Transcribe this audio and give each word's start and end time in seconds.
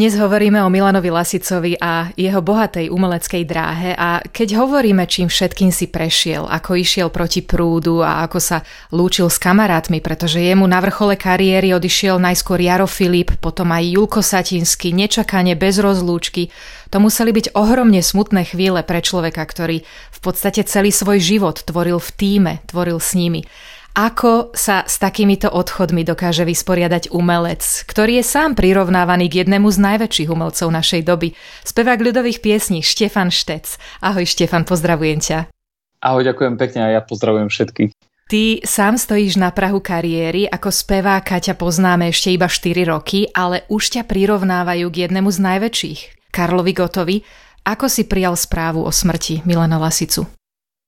Dnes 0.00 0.16
hovoríme 0.16 0.64
o 0.64 0.72
Milanovi 0.72 1.12
Lasicovi 1.12 1.76
a 1.76 2.08
jeho 2.16 2.40
bohatej 2.40 2.88
umeleckej 2.88 3.44
dráhe 3.44 3.92
a 3.92 4.24
keď 4.24 4.64
hovoríme, 4.64 5.04
čím 5.04 5.28
všetkým 5.28 5.68
si 5.68 5.92
prešiel, 5.92 6.48
ako 6.48 6.72
išiel 6.72 7.12
proti 7.12 7.44
prúdu 7.44 8.00
a 8.00 8.24
ako 8.24 8.40
sa 8.40 8.64
lúčil 8.96 9.28
s 9.28 9.36
kamarátmi, 9.36 10.00
pretože 10.00 10.40
jemu 10.40 10.64
na 10.64 10.80
vrchole 10.80 11.20
kariéry 11.20 11.76
odišiel 11.76 12.16
najskôr 12.16 12.64
Jaro 12.64 12.88
Filip, 12.88 13.36
potom 13.44 13.68
aj 13.76 13.92
Julko 13.92 14.24
Satinsky, 14.24 14.96
nečakane 14.96 15.52
bez 15.52 15.76
rozlúčky, 15.76 16.48
to 16.88 16.96
museli 16.96 17.36
byť 17.36 17.52
ohromne 17.52 18.00
smutné 18.00 18.48
chvíle 18.48 18.80
pre 18.80 19.04
človeka, 19.04 19.44
ktorý 19.44 19.84
v 19.84 20.18
podstate 20.24 20.64
celý 20.64 20.96
svoj 20.96 21.20
život 21.20 21.60
tvoril 21.60 22.00
v 22.00 22.10
týme, 22.16 22.52
tvoril 22.72 23.04
s 23.04 23.12
nimi. 23.12 23.44
Ako 23.90 24.54
sa 24.54 24.86
s 24.86 25.02
takýmito 25.02 25.50
odchodmi 25.50 26.06
dokáže 26.06 26.46
vysporiadať 26.46 27.10
umelec, 27.10 27.62
ktorý 27.90 28.22
je 28.22 28.24
sám 28.24 28.54
prirovnávaný 28.54 29.26
k 29.26 29.42
jednému 29.42 29.66
z 29.66 29.82
najväčších 29.82 30.30
umelcov 30.30 30.70
našej 30.70 31.02
doby, 31.02 31.34
spevák 31.66 31.98
ľudových 31.98 32.38
piesní 32.38 32.86
Štefan 32.86 33.34
Štec. 33.34 33.82
Ahoj 33.98 34.30
Štefan, 34.30 34.62
pozdravujem 34.62 35.18
ťa. 35.18 35.38
Ahoj, 36.06 36.22
ďakujem 36.22 36.54
pekne 36.54 36.80
a 36.86 36.88
ja 36.94 37.00
pozdravujem 37.02 37.50
všetkých. 37.50 37.90
Ty 38.30 38.62
sám 38.62 38.94
stojíš 38.94 39.42
na 39.42 39.50
Prahu 39.50 39.82
kariéry, 39.82 40.46
ako 40.46 40.70
speváka 40.70 41.42
ťa 41.42 41.58
poznáme 41.58 42.14
ešte 42.14 42.30
iba 42.30 42.46
4 42.46 42.86
roky, 42.86 43.26
ale 43.34 43.66
už 43.66 43.98
ťa 43.98 44.06
prirovnávajú 44.06 44.86
k 44.86 45.10
jednému 45.10 45.34
z 45.34 45.38
najväčších, 45.42 46.30
Karlovi 46.30 46.72
Gotovi. 46.78 47.16
Ako 47.66 47.90
si 47.90 48.06
prijal 48.06 48.38
správu 48.38 48.86
o 48.86 48.94
smrti 48.94 49.42
Milana 49.42 49.82
Lasicu? 49.82 50.30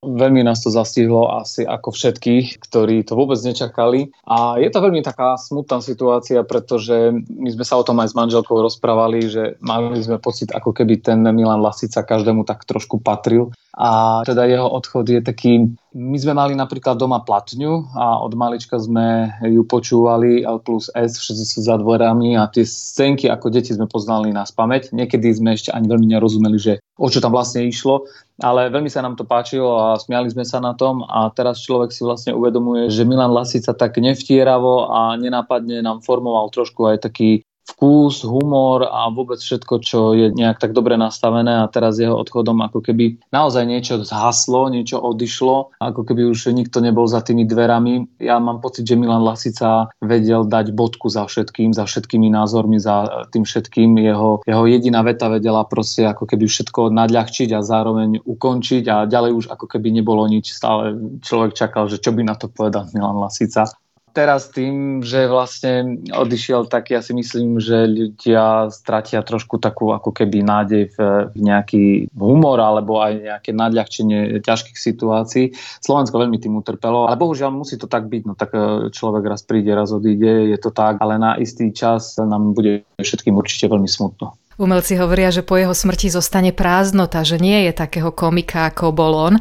Veľmi 0.02 0.42
nás 0.42 0.58
to 0.58 0.74
zastihlo 0.74 1.30
asi 1.30 1.62
ako 1.62 1.94
všetkých, 1.94 2.58
ktorí 2.58 3.06
to 3.06 3.14
vôbec 3.14 3.38
nečakali. 3.38 4.10
A 4.26 4.58
je 4.58 4.66
to 4.66 4.82
veľmi 4.82 4.98
taká 4.98 5.38
smutná 5.38 5.78
situácia, 5.78 6.42
pretože 6.42 7.14
my 7.30 7.46
sme 7.54 7.62
sa 7.62 7.78
o 7.78 7.86
tom 7.86 8.02
aj 8.02 8.10
s 8.10 8.18
manželkou 8.18 8.58
rozprávali, 8.58 9.30
že 9.30 9.54
mali 9.62 10.02
sme 10.02 10.18
pocit, 10.18 10.50
ako 10.50 10.74
keby 10.74 10.98
ten 10.98 11.22
Milan 11.22 11.62
Lasica 11.62 12.02
každému 12.02 12.42
tak 12.42 12.66
trošku 12.66 12.98
patril. 12.98 13.54
A 13.72 14.20
teda 14.28 14.44
jeho 14.44 14.68
odchod 14.68 15.08
je 15.08 15.20
taký 15.24 15.72
my 15.92 16.16
sme 16.16 16.32
mali 16.32 16.56
napríklad 16.56 16.96
doma 16.96 17.20
platňu 17.20 17.92
a 17.92 18.20
od 18.24 18.32
malička 18.32 18.80
sme 18.80 19.28
ju 19.44 19.60
počúvali 19.68 20.40
L 20.40 20.60
plus 20.64 20.88
S, 20.96 21.20
všetci 21.20 21.44
sú 21.44 21.58
za 21.68 21.76
dvorami 21.76 22.32
a 22.36 22.48
tie 22.48 22.64
scénky 22.64 23.28
ako 23.28 23.52
deti 23.52 23.76
sme 23.76 23.84
poznali 23.84 24.32
na 24.32 24.48
spameť. 24.48 24.96
Niekedy 24.96 25.28
sme 25.36 25.52
ešte 25.52 25.68
ani 25.68 25.92
veľmi 25.92 26.08
nerozumeli, 26.08 26.56
že 26.56 26.72
o 26.96 27.08
čo 27.12 27.20
tam 27.20 27.36
vlastne 27.36 27.68
išlo, 27.68 28.08
ale 28.40 28.72
veľmi 28.72 28.88
sa 28.88 29.04
nám 29.04 29.20
to 29.20 29.28
páčilo 29.28 29.76
a 29.76 30.00
smiali 30.00 30.32
sme 30.32 30.48
sa 30.48 30.64
na 30.64 30.72
tom 30.72 31.04
a 31.04 31.28
teraz 31.32 31.60
človek 31.60 31.92
si 31.92 32.04
vlastne 32.04 32.32
uvedomuje, 32.32 32.88
že 32.88 33.04
Milan 33.04 33.32
Lasica 33.36 33.76
tak 33.76 34.00
nevtieravo 34.00 34.88
a 34.88 35.16
nenápadne 35.20 35.84
nám 35.84 36.00
formoval 36.00 36.48
trošku 36.48 36.88
aj 36.88 37.04
taký 37.04 37.44
vkus, 37.74 38.22
humor 38.22 38.86
a 38.86 39.08
vôbec 39.10 39.40
všetko, 39.40 39.74
čo 39.82 39.98
je 40.12 40.26
nejak 40.32 40.60
tak 40.60 40.72
dobre 40.76 40.94
nastavené 41.00 41.64
a 41.64 41.70
teraz 41.70 41.98
jeho 41.98 42.14
odchodom 42.14 42.60
ako 42.62 42.84
keby 42.84 43.18
naozaj 43.32 43.64
niečo 43.64 44.00
zhaslo, 44.04 44.68
niečo 44.68 45.00
odišlo, 45.00 45.76
ako 45.80 46.00
keby 46.06 46.28
už 46.28 46.52
nikto 46.52 46.78
nebol 46.84 47.08
za 47.08 47.24
tými 47.24 47.48
dverami. 47.48 48.22
Ja 48.22 48.38
mám 48.38 48.62
pocit, 48.62 48.86
že 48.86 48.94
Milan 48.94 49.24
Lasica 49.24 49.90
vedel 49.98 50.46
dať 50.46 50.76
bodku 50.76 51.08
za 51.08 51.26
všetkým, 51.26 51.72
za 51.72 51.88
všetkými 51.88 52.28
názormi, 52.30 52.78
za 52.78 53.26
tým 53.32 53.42
všetkým. 53.42 53.98
Jeho, 53.98 54.44
jeho 54.44 54.64
jediná 54.68 55.02
veta 55.02 55.32
vedela 55.32 55.64
proste 55.66 56.06
ako 56.06 56.28
keby 56.28 56.46
všetko 56.46 56.92
nadľahčiť 56.92 57.50
a 57.56 57.64
zároveň 57.64 58.22
ukončiť 58.22 58.84
a 58.92 58.96
ďalej 59.08 59.32
už 59.32 59.44
ako 59.50 59.66
keby 59.66 59.90
nebolo 59.90 60.24
nič. 60.28 60.52
Stále 60.54 60.96
človek 61.24 61.56
čakal, 61.56 61.88
že 61.88 61.98
čo 61.98 62.12
by 62.12 62.22
na 62.22 62.36
to 62.36 62.46
povedal 62.52 62.86
Milan 62.92 63.18
Lasica 63.18 63.66
teraz 64.12 64.52
tým, 64.52 65.00
že 65.00 65.26
vlastne 65.26 66.04
odišiel, 66.12 66.68
tak 66.68 66.92
ja 66.92 67.00
si 67.00 67.16
myslím, 67.16 67.58
že 67.58 67.88
ľudia 67.88 68.68
stratia 68.68 69.24
trošku 69.24 69.58
takú 69.58 69.90
ako 69.90 70.12
keby 70.12 70.44
nádej 70.44 70.92
v, 70.92 70.96
v 71.32 71.36
nejaký 71.40 71.84
humor 72.14 72.60
alebo 72.60 73.00
aj 73.00 73.12
nejaké 73.18 73.50
nadľahčenie 73.56 74.44
ťažkých 74.44 74.78
situácií. 74.78 75.56
Slovensko 75.80 76.20
veľmi 76.20 76.38
tým 76.38 76.60
utrpelo, 76.60 77.08
ale 77.08 77.18
bohužiaľ 77.18 77.50
musí 77.50 77.80
to 77.80 77.88
tak 77.88 78.06
byť. 78.06 78.22
No 78.28 78.36
tak 78.36 78.52
e, 78.52 78.92
človek 78.92 79.24
raz 79.26 79.42
príde, 79.42 79.72
raz 79.72 79.90
odíde, 79.90 80.52
je 80.52 80.58
to 80.60 80.70
tak, 80.70 81.00
ale 81.00 81.16
na 81.16 81.40
istý 81.40 81.72
čas 81.72 82.20
nám 82.20 82.52
bude 82.52 82.84
všetkým 83.00 83.34
určite 83.34 83.66
veľmi 83.72 83.88
smutno. 83.88 84.36
Umelci 84.60 85.00
hovoria, 85.00 85.32
že 85.32 85.40
po 85.42 85.56
jeho 85.56 85.72
smrti 85.72 86.12
zostane 86.12 86.52
prázdnota, 86.52 87.24
že 87.24 87.40
nie 87.40 87.66
je 87.66 87.72
takého 87.72 88.12
komika, 88.12 88.68
ako 88.68 88.92
bol 88.92 89.12
on 89.16 89.34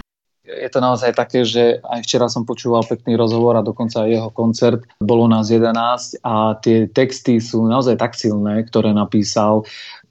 je 0.51 0.69
to 0.69 0.79
naozaj 0.83 1.15
také, 1.15 1.47
že 1.47 1.79
aj 1.81 2.03
včera 2.03 2.27
som 2.27 2.43
počúval 2.43 2.83
pekný 2.83 3.15
rozhovor 3.15 3.55
a 3.55 3.65
dokonca 3.65 4.03
aj 4.03 4.09
jeho 4.11 4.29
koncert. 4.35 4.83
Bolo 4.99 5.25
nás 5.31 5.47
11 5.47 6.19
a 6.27 6.59
tie 6.59 6.91
texty 6.91 7.39
sú 7.39 7.63
naozaj 7.63 7.95
tak 7.95 8.19
silné, 8.19 8.67
ktoré 8.67 8.91
napísal 8.91 9.63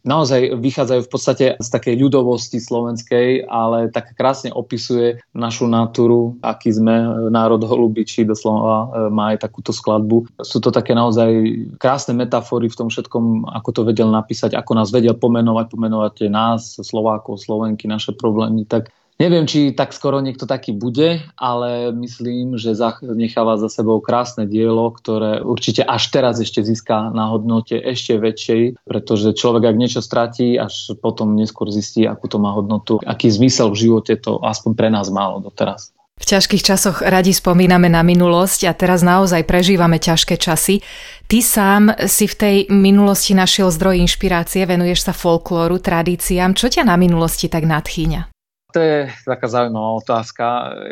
naozaj 0.05 0.57
vychádzajú 0.57 1.01
v 1.05 1.13
podstate 1.13 1.47
z 1.61 1.69
takej 1.69 1.95
ľudovosti 2.01 2.57
slovenskej, 2.57 3.45
ale 3.49 3.93
tak 3.93 4.17
krásne 4.17 4.49
opisuje 4.53 5.21
našu 5.37 5.69
natúru, 5.69 6.41
aký 6.41 6.73
sme 6.73 7.29
národ 7.29 7.61
holubičí, 7.61 8.25
doslova 8.25 8.77
e, 8.81 9.13
má 9.13 9.37
aj 9.37 9.45
takúto 9.45 9.77
skladbu. 9.77 10.41
Sú 10.41 10.59
to 10.65 10.73
také 10.73 10.97
naozaj 10.97 11.29
krásne 11.77 12.17
metafory 12.17 12.73
v 12.73 12.79
tom 12.81 12.89
všetkom, 12.89 13.53
ako 13.53 13.69
to 13.77 13.81
vedel 13.85 14.09
napísať, 14.09 14.57
ako 14.57 14.73
nás 14.81 14.89
vedel 14.89 15.17
pomenovať, 15.17 15.67
pomenovať 15.69 16.15
nás, 16.33 16.81
Slovákov, 16.81 17.45
Slovenky, 17.45 17.85
naše 17.85 18.17
problémy, 18.17 18.65
tak 18.65 18.89
Neviem, 19.21 19.45
či 19.45 19.77
tak 19.77 19.93
skoro 19.93 20.25
niekto 20.25 20.49
taký 20.49 20.73
bude, 20.73 21.21
ale 21.37 21.93
myslím, 21.93 22.57
že 22.57 22.73
necháva 23.05 23.61
za 23.61 23.69
sebou 23.69 24.01
krásne 24.01 24.49
dielo, 24.49 24.89
ktoré 24.97 25.45
určite 25.45 25.85
až 25.85 26.09
teraz 26.09 26.41
ešte 26.41 26.65
získa 26.65 27.13
na 27.13 27.29
hodnote 27.29 27.77
ešte 27.77 28.17
väčšej, 28.17 28.81
pretože 28.89 29.37
človek 29.37 29.69
ak 29.69 29.77
niečo 29.77 30.01
stratí, 30.01 30.57
až 30.57 30.97
potom 31.05 31.37
neskôr 31.37 31.69
zistí, 31.69 32.09
akú 32.09 32.33
to 32.33 32.41
má 32.41 32.57
hodnotu, 32.57 32.97
aký 33.05 33.29
zmysel 33.29 33.69
v 33.77 33.85
živote 33.85 34.17
to 34.17 34.41
aspoň 34.41 34.73
pre 34.73 34.89
nás 34.89 35.13
malo 35.13 35.45
doteraz. 35.45 35.93
V 36.17 36.25
ťažkých 36.25 36.65
časoch 36.65 37.05
radi 37.05 37.37
spomíname 37.37 37.93
na 37.93 38.01
minulosť 38.01 38.69
a 38.69 38.77
teraz 38.77 39.05
naozaj 39.05 39.45
prežívame 39.45 40.01
ťažké 40.01 40.41
časy. 40.41 40.81
Ty 41.29 41.39
sám 41.45 41.83
si 42.09 42.25
v 42.25 42.35
tej 42.37 42.57
minulosti 42.73 43.37
našiel 43.37 43.69
zdroj 43.69 44.01
inšpirácie, 44.01 44.65
venuješ 44.65 45.09
sa 45.09 45.13
folklóru, 45.13 45.77
tradíciám. 45.77 46.57
Čo 46.57 46.73
ťa 46.73 46.89
na 46.89 46.97
minulosti 46.97 47.49
tak 47.53 47.69
nadchýňa? 47.69 48.40
To 48.71 48.79
je 48.79 49.11
taká 49.27 49.47
zaujímavá 49.51 49.99
otázka. 49.99 50.45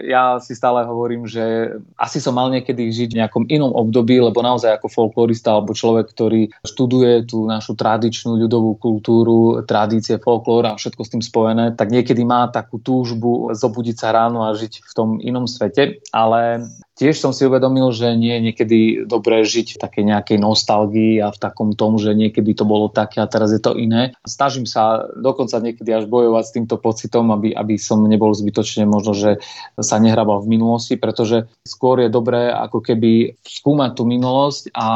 Ja 0.03 0.43
si 0.43 0.59
stále 0.59 0.83
hovorím, 0.83 1.31
že 1.31 1.77
asi 1.95 2.19
som 2.19 2.35
mal 2.35 2.51
niekedy 2.51 2.91
žiť 2.91 3.15
v 3.15 3.19
nejakom 3.23 3.45
inom 3.47 3.71
období, 3.71 4.19
lebo 4.19 4.43
naozaj 4.43 4.79
ako 4.79 4.91
folklorista 4.91 5.55
alebo 5.55 5.77
človek, 5.77 6.11
ktorý 6.11 6.51
študuje 6.67 7.31
tú 7.31 7.47
našu 7.47 7.79
tradičnú 7.79 8.35
ľudovú 8.39 8.75
kultúru, 8.79 9.63
tradície, 9.63 10.19
folklór 10.19 10.71
a 10.71 10.79
všetko 10.79 11.03
s 11.07 11.13
tým 11.15 11.23
spojené, 11.23 11.65
tak 11.79 11.95
niekedy 11.95 12.27
má 12.27 12.51
takú 12.51 12.83
túžbu 12.83 13.55
zobudiť 13.55 13.97
sa 13.97 14.11
ráno 14.11 14.47
a 14.47 14.59
žiť 14.59 14.83
v 14.83 14.93
tom 14.93 15.09
inom 15.23 15.47
svete. 15.47 16.03
Ale 16.11 16.67
Tiež 16.99 17.23
som 17.23 17.31
si 17.31 17.47
uvedomil, 17.47 17.95
že 17.95 18.11
nie 18.19 18.35
je 18.35 18.45
niekedy 18.51 18.79
dobré 19.07 19.47
žiť 19.47 19.79
v 19.79 19.81
takej 19.87 20.05
nejakej 20.11 20.39
nostalgii 20.43 21.23
a 21.23 21.31
v 21.31 21.39
takom 21.39 21.79
tom, 21.79 21.95
že 21.95 22.11
niekedy 22.11 22.59
to 22.59 22.67
bolo 22.67 22.91
také 22.91 23.23
a 23.23 23.31
teraz 23.31 23.55
je 23.55 23.63
to 23.63 23.79
iné. 23.79 24.19
Snažím 24.27 24.67
sa 24.67 25.07
dokonca 25.15 25.63
niekedy 25.63 25.95
až 25.95 26.11
bojovať 26.11 26.45
s 26.51 26.55
týmto 26.59 26.75
pocitom, 26.75 27.31
aby, 27.31 27.55
aby 27.55 27.79
som 27.79 28.03
nebol 28.03 28.35
zbytočne 28.35 28.91
možno, 28.91 29.15
že 29.15 29.39
sa 29.79 30.03
nehrabal 30.03 30.43
v 30.43 30.59
minulosti, 30.59 30.99
pretože 30.99 31.47
skôr 31.63 32.03
je 32.03 32.11
dobré 32.11 32.51
ako 32.51 32.83
keby 32.83 33.39
skúmať 33.47 33.95
tú 33.95 34.03
minulosť 34.03 34.75
a 34.75 34.89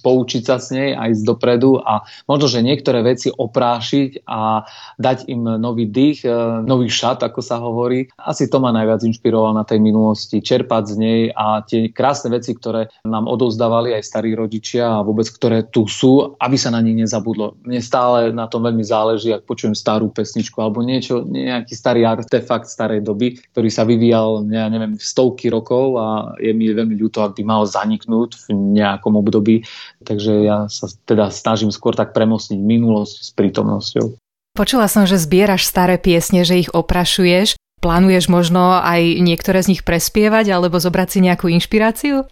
poučiť 0.00 0.42
sa 0.48 0.56
s 0.56 0.72
nej 0.72 0.96
aj 0.96 1.20
z 1.20 1.22
dopredu 1.28 1.84
a 1.84 2.00
možno, 2.32 2.48
že 2.48 2.64
niektoré 2.64 3.04
veci 3.04 3.28
oprášiť 3.28 4.24
a 4.24 4.64
dať 4.96 5.28
im 5.28 5.60
nový 5.60 5.84
dých, 5.84 6.24
e, 6.24 6.32
nový 6.64 6.88
šat, 6.88 7.20
ako 7.20 7.44
sa 7.44 7.60
hovorí. 7.60 8.08
Asi 8.16 8.48
to 8.48 8.56
ma 8.56 8.72
najviac 8.72 9.04
inšpiroval 9.04 9.52
na 9.52 9.68
tej 9.68 9.84
minulosti, 9.84 10.40
čerpať 10.40 10.84
z 10.88 10.96
nej 10.96 11.20
a 11.28 11.41
tie 11.66 11.90
krásne 11.92 12.32
veci, 12.32 12.56
ktoré 12.56 12.88
nám 13.06 13.28
odovzdávali 13.28 13.94
aj 13.96 14.02
starí 14.02 14.34
rodičia 14.36 15.00
a 15.00 15.04
vôbec 15.04 15.28
ktoré 15.28 15.66
tu 15.66 15.86
sú, 15.86 16.34
aby 16.38 16.56
sa 16.56 16.70
na 16.72 16.80
nich 16.80 16.96
nezabudlo. 16.96 17.58
Mne 17.62 17.80
stále 17.82 18.30
na 18.30 18.48
tom 18.48 18.64
veľmi 18.64 18.82
záleží, 18.82 19.30
ak 19.32 19.46
počujem 19.46 19.76
starú 19.76 20.10
pesničku 20.10 20.58
alebo 20.60 20.80
niečo, 20.80 21.24
nejaký 21.26 21.74
starý 21.74 22.04
artefakt 22.04 22.66
starej 22.68 23.04
doby, 23.04 23.38
ktorý 23.52 23.68
sa 23.68 23.86
vyvíjal, 23.86 24.46
ja 24.50 24.66
neviem, 24.68 24.96
stovky 24.96 25.52
rokov 25.52 25.98
a 25.98 26.06
je 26.40 26.52
mi 26.54 26.70
veľmi 26.70 26.96
ľúto, 26.98 27.24
ak 27.24 27.36
by 27.38 27.42
mal 27.42 27.62
zaniknúť 27.64 28.48
v 28.48 28.78
nejakom 28.80 29.18
období. 29.18 29.64
Takže 30.02 30.32
ja 30.44 30.58
sa 30.66 30.90
teda 31.06 31.30
snažím 31.30 31.70
skôr 31.70 31.94
tak 31.94 32.12
premostiť 32.16 32.58
minulosť 32.58 33.16
s 33.22 33.30
prítomnosťou. 33.34 34.06
Počula 34.52 34.84
som, 34.84 35.08
že 35.08 35.16
zbieraš 35.16 35.64
staré 35.64 35.96
piesne, 35.96 36.44
že 36.44 36.60
ich 36.60 36.70
oprašuješ. 36.76 37.56
Plánuješ 37.82 38.30
možno 38.30 38.78
aj 38.78 39.18
niektoré 39.18 39.58
z 39.58 39.74
nich 39.74 39.82
prespievať 39.82 40.54
alebo 40.54 40.78
zobrať 40.78 41.08
si 41.10 41.18
nejakú 41.26 41.50
inšpiráciu? 41.50 42.30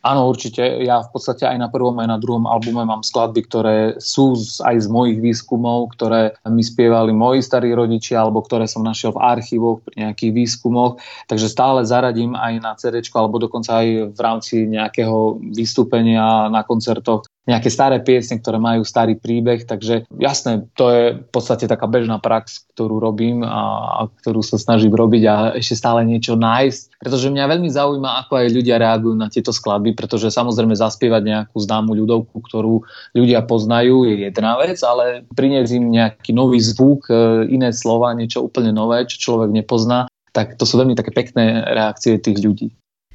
Áno, 0.00 0.32
určite. 0.32 0.64
Ja 0.80 1.04
v 1.04 1.12
podstate 1.12 1.44
aj 1.44 1.60
na 1.60 1.68
prvom, 1.68 1.92
aj 2.00 2.08
na 2.08 2.16
druhom 2.16 2.48
albume 2.48 2.88
mám 2.88 3.04
skladby, 3.04 3.40
ktoré 3.44 3.76
sú 4.00 4.32
z, 4.32 4.64
aj 4.64 4.84
z 4.84 4.88
mojich 4.88 5.20
výskumov, 5.20 5.92
ktoré 5.92 6.40
mi 6.48 6.64
spievali 6.64 7.12
moji 7.12 7.44
starí 7.44 7.68
rodičia, 7.76 8.24
alebo 8.24 8.40
ktoré 8.40 8.64
som 8.64 8.80
našiel 8.80 9.12
v 9.12 9.20
archívoch 9.20 9.84
pri 9.84 10.08
nejakých 10.08 10.32
výskumoch. 10.32 10.96
Takže 11.28 11.52
stále 11.52 11.84
zaradím 11.84 12.32
aj 12.32 12.52
na 12.64 12.72
CD, 12.80 13.04
alebo 13.12 13.36
dokonca 13.36 13.84
aj 13.84 14.16
v 14.16 14.20
rámci 14.24 14.64
nejakého 14.72 15.36
vystúpenia 15.52 16.48
na 16.48 16.64
koncertoch 16.64 17.28
nejaké 17.48 17.72
staré 17.72 17.98
piesne, 18.04 18.36
ktoré 18.36 18.60
majú 18.60 18.84
starý 18.84 19.16
príbeh, 19.16 19.64
takže 19.64 20.04
jasné, 20.20 20.68
to 20.76 20.84
je 20.92 21.04
v 21.16 21.30
podstate 21.32 21.64
taká 21.64 21.88
bežná 21.88 22.20
prax, 22.20 22.68
ktorú 22.76 23.00
robím 23.00 23.40
a, 23.42 24.04
a 24.04 24.12
ktorú 24.20 24.44
sa 24.44 24.60
snažím 24.60 24.92
robiť 24.92 25.22
a 25.26 25.34
ešte 25.56 25.74
stále 25.80 26.04
niečo 26.04 26.36
nájsť, 26.36 27.00
pretože 27.00 27.32
mňa 27.32 27.50
veľmi 27.50 27.70
zaujíma, 27.72 28.10
ako 28.26 28.32
aj 28.44 28.46
ľudia 28.54 28.76
reagujú 28.76 29.16
na 29.16 29.32
tieto 29.32 29.50
skladby, 29.50 29.96
pretože 29.96 30.28
samozrejme 30.28 30.76
zaspievať 30.76 31.22
nejakú 31.24 31.56
známu 31.56 31.96
ľudovku, 31.96 32.36
ktorú 32.44 32.84
ľudia 33.16 33.40
poznajú, 33.48 34.04
je 34.04 34.30
jedna 34.30 34.60
vec, 34.60 34.76
ale 34.84 35.24
priniesť 35.32 35.72
im 35.80 35.86
nejaký 35.90 36.30
nový 36.36 36.60
zvuk, 36.60 37.08
e, 37.08 37.48
iné 37.50 37.72
slova, 37.72 38.12
niečo 38.12 38.44
úplne 38.44 38.70
nové, 38.70 39.08
čo 39.08 39.32
človek 39.32 39.50
nepozná, 39.50 40.06
tak 40.30 40.54
to 40.54 40.62
sú 40.62 40.78
veľmi 40.78 40.94
také 40.94 41.10
pekné 41.10 41.66
reakcie 41.66 42.20
tých 42.20 42.38
ľudí. 42.38 42.70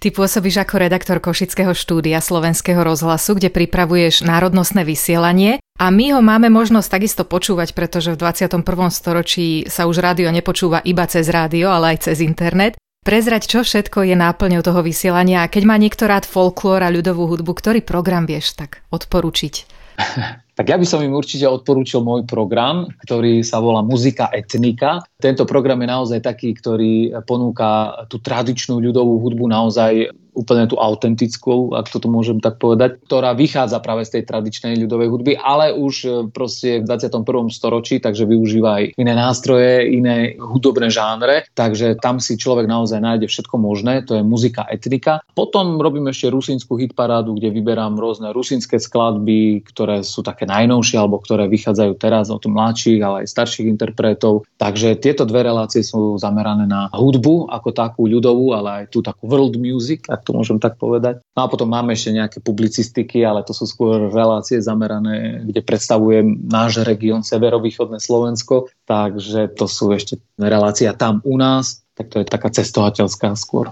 Ty 0.05 0.13
pôsobíš 0.13 0.61
ako 0.61 0.85
redaktor 0.85 1.17
Košického 1.17 1.73
štúdia 1.73 2.21
Slovenského 2.21 2.77
rozhlasu, 2.85 3.41
kde 3.41 3.49
pripravuješ 3.49 4.21
národnostné 4.21 4.85
vysielanie 4.85 5.57
a 5.81 5.89
my 5.89 6.13
ho 6.13 6.21
máme 6.21 6.45
možnosť 6.53 6.93
takisto 6.93 7.25
počúvať, 7.25 7.73
pretože 7.73 8.13
v 8.13 8.21
21. 8.21 8.61
storočí 8.93 9.65
sa 9.65 9.89
už 9.89 10.05
rádio 10.05 10.29
nepočúva 10.29 10.85
iba 10.85 11.09
cez 11.09 11.25
rádio, 11.25 11.73
ale 11.73 11.97
aj 11.97 12.05
cez 12.05 12.21
internet. 12.21 12.77
Prezrať, 13.01 13.49
čo 13.49 13.65
všetko 13.65 14.05
je 14.05 14.13
náplňou 14.13 14.61
toho 14.61 14.85
vysielania 14.85 15.41
a 15.41 15.49
keď 15.49 15.73
má 15.73 15.73
niekto 15.81 16.05
rád 16.05 16.29
folklór 16.29 16.85
a 16.85 16.93
ľudovú 16.93 17.25
hudbu, 17.25 17.57
ktorý 17.57 17.81
program 17.81 18.29
vieš 18.29 18.53
tak 18.53 18.85
odporučiť? 18.93 19.55
tak 20.55 20.71
ja 20.71 20.79
by 20.79 20.87
som 20.87 21.03
im 21.03 21.11
určite 21.11 21.43
odporúčil 21.45 21.99
môj 21.99 22.23
program, 22.23 22.87
ktorý 23.03 23.43
sa 23.43 23.59
volá 23.59 23.83
Muzika 23.83 24.31
etnika. 24.31 25.03
Tento 25.19 25.43
program 25.43 25.83
je 25.83 25.91
naozaj 25.91 26.19
taký, 26.23 26.55
ktorý 26.55 27.11
ponúka 27.27 27.91
tú 28.07 28.23
tradičnú 28.23 28.79
ľudovú 28.79 29.19
hudbu 29.19 29.51
naozaj 29.51 30.15
úplne 30.35 30.67
tú 30.67 30.75
autentickú, 30.77 31.73
ak 31.73 31.87
to 31.89 32.03
môžem 32.11 32.43
tak 32.43 32.59
povedať, 32.59 32.99
ktorá 33.07 33.33
vychádza 33.33 33.79
práve 33.79 34.03
z 34.03 34.19
tej 34.19 34.23
tradičnej 34.29 34.75
ľudovej 34.85 35.09
hudby, 35.09 35.33
ale 35.39 35.71
už 35.71 35.93
e, 36.03 36.09
proste 36.29 36.83
v 36.83 36.87
21. 36.87 37.23
storočí, 37.49 38.03
takže 38.03 38.27
využíva 38.27 38.83
aj 38.83 38.83
iné 38.99 39.13
nástroje, 39.15 39.87
iné 39.89 40.35
hudobné 40.35 40.91
žánre, 40.91 41.47
takže 41.55 41.97
tam 41.97 42.19
si 42.19 42.35
človek 42.35 42.67
naozaj 42.67 42.99
nájde 42.99 43.31
všetko 43.31 43.55
možné, 43.55 44.03
to 44.03 44.19
je 44.19 44.23
muzika 44.27 44.67
etnika. 44.67 45.23
Potom 45.33 45.79
robím 45.79 46.11
ešte 46.11 46.27
rusínsku 46.29 46.75
hitparádu, 46.75 47.39
kde 47.39 47.55
vyberám 47.55 47.95
rôzne 47.95 48.35
rusínske 48.35 48.77
skladby, 48.77 49.63
ktoré 49.71 50.03
sú 50.03 50.21
také 50.21 50.43
najnovšie 50.43 50.99
alebo 50.99 51.23
ktoré 51.23 51.47
vychádzajú 51.47 51.93
teraz 51.95 52.27
od 52.27 52.43
mladších, 52.43 52.99
ale 52.99 53.23
aj 53.23 53.31
starších 53.31 53.67
interpretov. 53.71 54.43
Takže 54.59 54.99
tieto 54.99 55.23
dve 55.23 55.47
relácie 55.47 55.81
sú 55.81 56.19
zamerané 56.19 56.67
na 56.67 56.91
hudbu 56.91 57.47
ako 57.47 57.69
takú 57.71 58.09
ľudovú, 58.09 58.51
ale 58.51 58.83
aj 58.83 58.85
tú 58.91 58.99
takú 59.05 59.29
world 59.29 59.55
music, 59.55 60.07
to 60.25 60.33
môžem 60.33 60.57
tak 60.57 60.81
povedať. 60.81 61.21
No 61.37 61.45
a 61.45 61.51
potom 61.51 61.69
máme 61.69 61.93
ešte 61.93 62.09
nejaké 62.09 62.41
publicistiky, 62.41 63.21
ale 63.21 63.45
to 63.45 63.53
sú 63.53 63.69
skôr 63.69 64.09
relácie 64.09 64.57
zamerané, 64.57 65.45
kde 65.45 65.61
predstavujem 65.61 66.49
náš 66.49 66.81
región 66.81 67.21
severovýchodné 67.21 68.01
Slovensko, 68.01 68.73
takže 68.89 69.53
to 69.53 69.69
sú 69.69 69.93
ešte 69.93 70.17
relácia 70.41 70.97
tam 70.97 71.21
u 71.21 71.37
nás, 71.37 71.85
tak 71.93 72.09
to 72.09 72.19
je 72.19 72.25
taká 72.25 72.49
cestovateľská 72.49 73.37
skôr. 73.37 73.69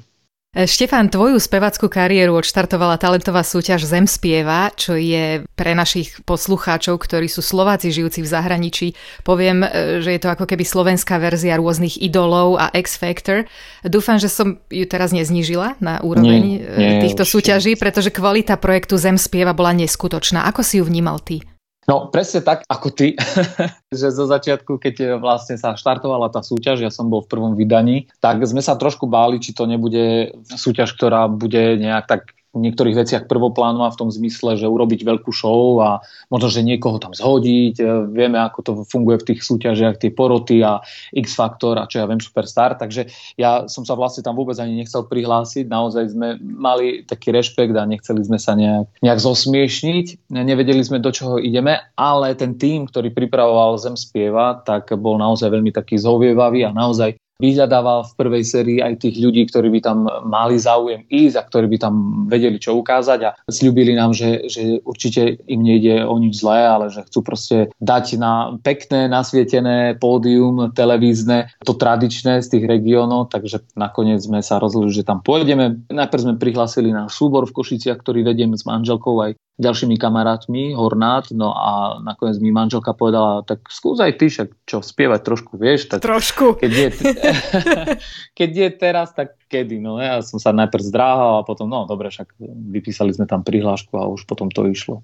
Štefan, 0.53 1.09
tvoju 1.09 1.41
spevackú 1.41 1.89
kariéru 1.89 2.38
odštartovala 2.38 3.01
talentová 3.01 3.41
súťaž 3.41 3.89
Zem 3.89 4.05
spieva, 4.05 4.69
čo 4.77 4.94
je 4.94 5.41
pre 5.57 5.73
našich 5.73 6.21
poslucháčov, 6.29 7.01
ktorí 7.01 7.25
sú 7.25 7.41
Slováci 7.41 7.89
žijúci 7.89 8.21
v 8.21 8.29
zahraničí. 8.29 8.88
Poviem, 9.25 9.65
e, 9.65 9.97
že 10.05 10.13
je 10.13 10.21
to 10.21 10.29
ako 10.29 10.45
keby 10.45 10.61
slovenská 10.61 11.17
verzia 11.17 11.57
rôznych 11.57 11.97
idolov 11.97 12.61
a 12.61 12.69
X 12.69 13.01
Factor. 13.01 13.50
Dúfam, 13.81 14.21
že 14.21 14.29
som 14.29 14.61
ju 14.69 14.85
teraz 14.85 15.09
neznížila 15.09 15.81
na 15.81 15.97
úroveň 16.05 16.41
nie, 16.45 16.61
e, 16.61 16.77
nie, 16.77 17.01
týchto 17.01 17.25
súťaží, 17.25 17.73
pretože 17.73 18.13
kvalita 18.13 18.53
projektu 18.61 18.94
Zem 19.01 19.17
spieva 19.17 19.57
bola 19.57 19.73
neskutočná. 19.73 20.45
Ako 20.45 20.61
si 20.61 20.77
ju 20.77 20.85
vnímal 20.85 21.17
ty? 21.17 21.41
No 21.83 22.07
presne 22.07 22.39
tak 22.39 22.63
ako 22.68 22.88
ty, 22.95 23.07
že 23.91 24.07
zo 24.13 24.25
začiatku, 24.27 24.80
keď 24.80 25.19
vlastne 25.19 25.59
sa 25.59 25.75
štartovala 25.75 26.31
tá 26.31 26.39
súťaž, 26.39 26.80
ja 26.80 26.91
som 26.91 27.12
bol 27.12 27.24
v 27.24 27.31
prvom 27.31 27.53
vydaní, 27.59 28.07
tak 28.24 28.39
sme 28.44 28.63
sa 28.63 28.80
trošku 28.80 29.07
báli, 29.09 29.44
či 29.44 29.51
to 29.51 29.68
nebude 29.68 30.31
súťaž, 30.47 30.95
ktorá 30.95 31.27
bude 31.27 31.75
nejak 31.80 32.06
tak 32.07 32.21
v 32.53 32.69
niektorých 32.69 32.94
veciach 32.94 33.23
prvoplánová 33.25 33.89
v 33.89 34.00
tom 34.05 34.09
zmysle, 34.13 34.61
že 34.61 34.69
urobiť 34.69 35.01
veľkú 35.01 35.33
show 35.33 35.81
a 35.81 36.05
možno, 36.29 36.53
že 36.53 36.61
niekoho 36.61 37.01
tam 37.01 37.17
zhodiť. 37.17 37.75
E, 37.81 37.83
vieme, 38.13 38.38
ako 38.38 38.59
to 38.61 38.71
funguje 38.85 39.17
v 39.25 39.27
tých 39.33 39.41
súťažiach, 39.41 39.97
tie 39.97 40.13
poroty 40.13 40.61
a 40.61 40.77
X 41.17 41.33
Factor 41.33 41.81
a 41.81 41.89
čo 41.89 42.00
ja 42.00 42.05
viem, 42.05 42.21
Superstar. 42.21 42.77
Takže 42.77 43.09
ja 43.41 43.65
som 43.65 43.89
sa 43.89 43.97
vlastne 43.97 44.21
tam 44.21 44.38
vôbec 44.38 44.53
ani 44.61 44.77
nechcel 44.77 45.09
prihlásiť. 45.09 45.65
Naozaj 45.65 46.13
sme 46.13 46.38
mali 46.39 47.01
taký 47.01 47.33
rešpekt 47.33 47.73
a 47.73 47.89
nechceli 47.89 48.21
sme 48.21 48.38
sa 48.38 48.53
nejak, 48.53 48.85
nejak 49.01 49.19
zosmiešniť. 49.19 50.29
Nevedeli 50.29 50.85
sme, 50.85 51.01
do 51.01 51.09
čoho 51.09 51.41
ideme, 51.41 51.81
ale 51.97 52.38
ten 52.38 52.53
tým, 52.53 52.85
ktorý 52.85 53.09
pripravoval 53.09 53.81
Zem 53.81 53.97
spieva, 53.97 54.61
tak 54.61 54.94
bol 55.01 55.17
naozaj 55.17 55.50
veľmi 55.50 55.73
taký 55.73 55.97
zhovievavý 55.97 56.69
a 56.69 56.71
naozaj 56.71 57.17
vyhľadával 57.41 58.06
v 58.07 58.13
prvej 58.18 58.44
sérii 58.45 58.80
aj 58.83 59.01
tých 59.01 59.18
ľudí, 59.18 59.50
ktorí 59.50 59.69
by 59.74 59.80
tam 59.81 60.06
mali 60.27 60.59
záujem 60.59 61.06
ísť 61.09 61.35
a 61.39 61.47
ktorí 61.47 61.65
by 61.74 61.77
tam 61.81 61.94
vedeli 62.30 62.57
čo 62.62 62.77
ukázať 62.77 63.19
a 63.25 63.35
slúbili 63.50 63.97
nám, 63.97 64.13
že, 64.13 64.45
že 64.50 64.81
určite 64.85 65.41
im 65.50 65.62
nejde 65.65 66.06
o 66.06 66.15
nič 66.21 66.41
zlé, 66.41 66.65
ale 66.65 66.85
že 66.94 67.06
chcú 67.09 67.19
proste 67.25 67.57
dať 67.81 68.06
na 68.21 68.56
pekné, 68.62 69.09
nasvietené 69.09 69.97
pódium 69.97 70.71
televízne, 70.74 71.50
to 71.65 71.74
tradičné 71.74 72.41
z 72.45 72.47
tých 72.57 72.65
regiónov, 72.69 73.33
takže 73.33 73.65
nakoniec 73.74 74.21
sme 74.21 74.45
sa 74.45 74.62
rozhodli, 74.62 74.94
že 74.94 75.07
tam 75.07 75.21
pôjdeme. 75.25 75.89
Najprv 75.89 76.21
sme 76.21 76.41
prihlásili 76.41 76.94
na 76.94 77.09
súbor 77.09 77.50
v 77.50 77.56
Košiciach, 77.56 78.00
ktorý 78.01 78.24
vediem 78.24 78.53
s 78.53 78.63
manželkou 78.63 79.19
aj 79.24 79.31
ďalšími 79.62 80.01
kamarátmi, 80.01 80.74
Hornát, 80.74 81.29
no 81.29 81.53
a 81.53 82.01
nakoniec 82.01 82.41
mi 82.41 82.50
manželka 82.50 82.97
povedala, 82.97 83.45
tak 83.45 83.69
skús 83.69 84.01
aj 84.01 84.18
ty, 84.18 84.25
však 84.33 84.50
čo, 84.65 84.81
spievať 84.81 85.21
trošku 85.21 85.62
vieš. 85.62 85.94
Tak 85.94 86.01
trošku. 86.01 86.57
Keď 86.57 86.71
je, 86.74 86.88
keď 88.38 88.50
je 88.50 88.68
teraz, 88.75 89.16
tak 89.16 89.40
kedy, 89.48 89.80
no 89.80 89.98
ja 89.98 90.20
som 90.22 90.38
sa 90.38 90.52
najprv 90.52 90.84
zdráhal 90.84 91.34
a 91.42 91.48
potom, 91.48 91.66
no 91.66 91.88
dobre, 91.88 92.12
však 92.12 92.36
vypísali 92.70 93.16
sme 93.16 93.25
tam 93.25 93.42
prihlášku 93.42 93.96
a 93.96 94.08
už 94.10 94.28
potom 94.28 94.52
to 94.52 94.68
išlo. 94.68 95.02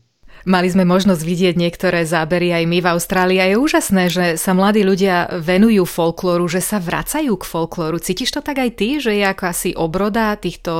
Mali 0.47 0.71
sme 0.71 0.87
možnosť 0.87 1.19
vidieť 1.19 1.55
niektoré 1.59 2.07
zábery 2.07 2.55
aj 2.55 2.63
my 2.63 2.79
v 2.79 2.89
Austrálii 2.95 3.39
a 3.43 3.49
je 3.51 3.59
úžasné, 3.59 4.03
že 4.07 4.25
sa 4.39 4.55
mladí 4.55 4.87
ľudia 4.87 5.27
venujú 5.35 5.83
folklóru, 5.83 6.47
že 6.47 6.63
sa 6.63 6.79
vracajú 6.79 7.35
k 7.35 7.43
folklóru. 7.43 7.99
Cítiš 7.99 8.31
to 8.31 8.39
tak 8.39 8.55
aj 8.55 8.71
ty, 8.79 9.03
že 9.03 9.19
je 9.19 9.25
ako 9.27 9.43
asi 9.43 9.75
obroda 9.75 10.31
týchto 10.39 10.71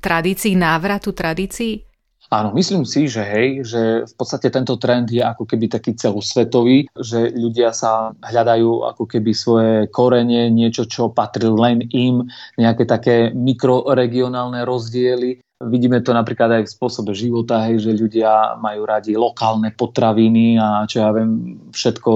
tradícií, 0.00 0.56
návratu 0.56 1.12
tradícií? 1.12 1.91
Áno, 2.32 2.48
myslím 2.56 2.88
si, 2.88 3.12
že 3.12 3.20
hej, 3.20 3.60
že 3.60 3.80
v 4.08 4.14
podstate 4.16 4.48
tento 4.48 4.80
trend 4.80 5.12
je 5.12 5.20
ako 5.20 5.44
keby 5.44 5.68
taký 5.68 5.92
celosvetový, 5.92 6.88
že 6.96 7.28
ľudia 7.28 7.76
sa 7.76 8.16
hľadajú 8.24 8.88
ako 8.88 9.04
keby 9.04 9.36
svoje 9.36 9.72
korene, 9.92 10.48
niečo, 10.48 10.88
čo 10.88 11.12
patrí 11.12 11.52
len 11.52 11.84
im, 11.92 12.24
nejaké 12.56 12.88
také 12.88 13.36
mikroregionálne 13.36 14.64
rozdiely. 14.64 15.44
Vidíme 15.60 16.00
to 16.00 16.16
napríklad 16.16 16.56
aj 16.56 16.72
v 16.72 16.74
spôsobe 16.74 17.12
života, 17.12 17.68
hej, 17.68 17.84
že 17.84 18.00
ľudia 18.00 18.56
majú 18.56 18.88
radi 18.88 19.12
lokálne 19.12 19.68
potraviny 19.76 20.56
a 20.56 20.88
čo 20.88 21.04
ja 21.04 21.12
viem, 21.12 21.60
všetko 21.68 22.10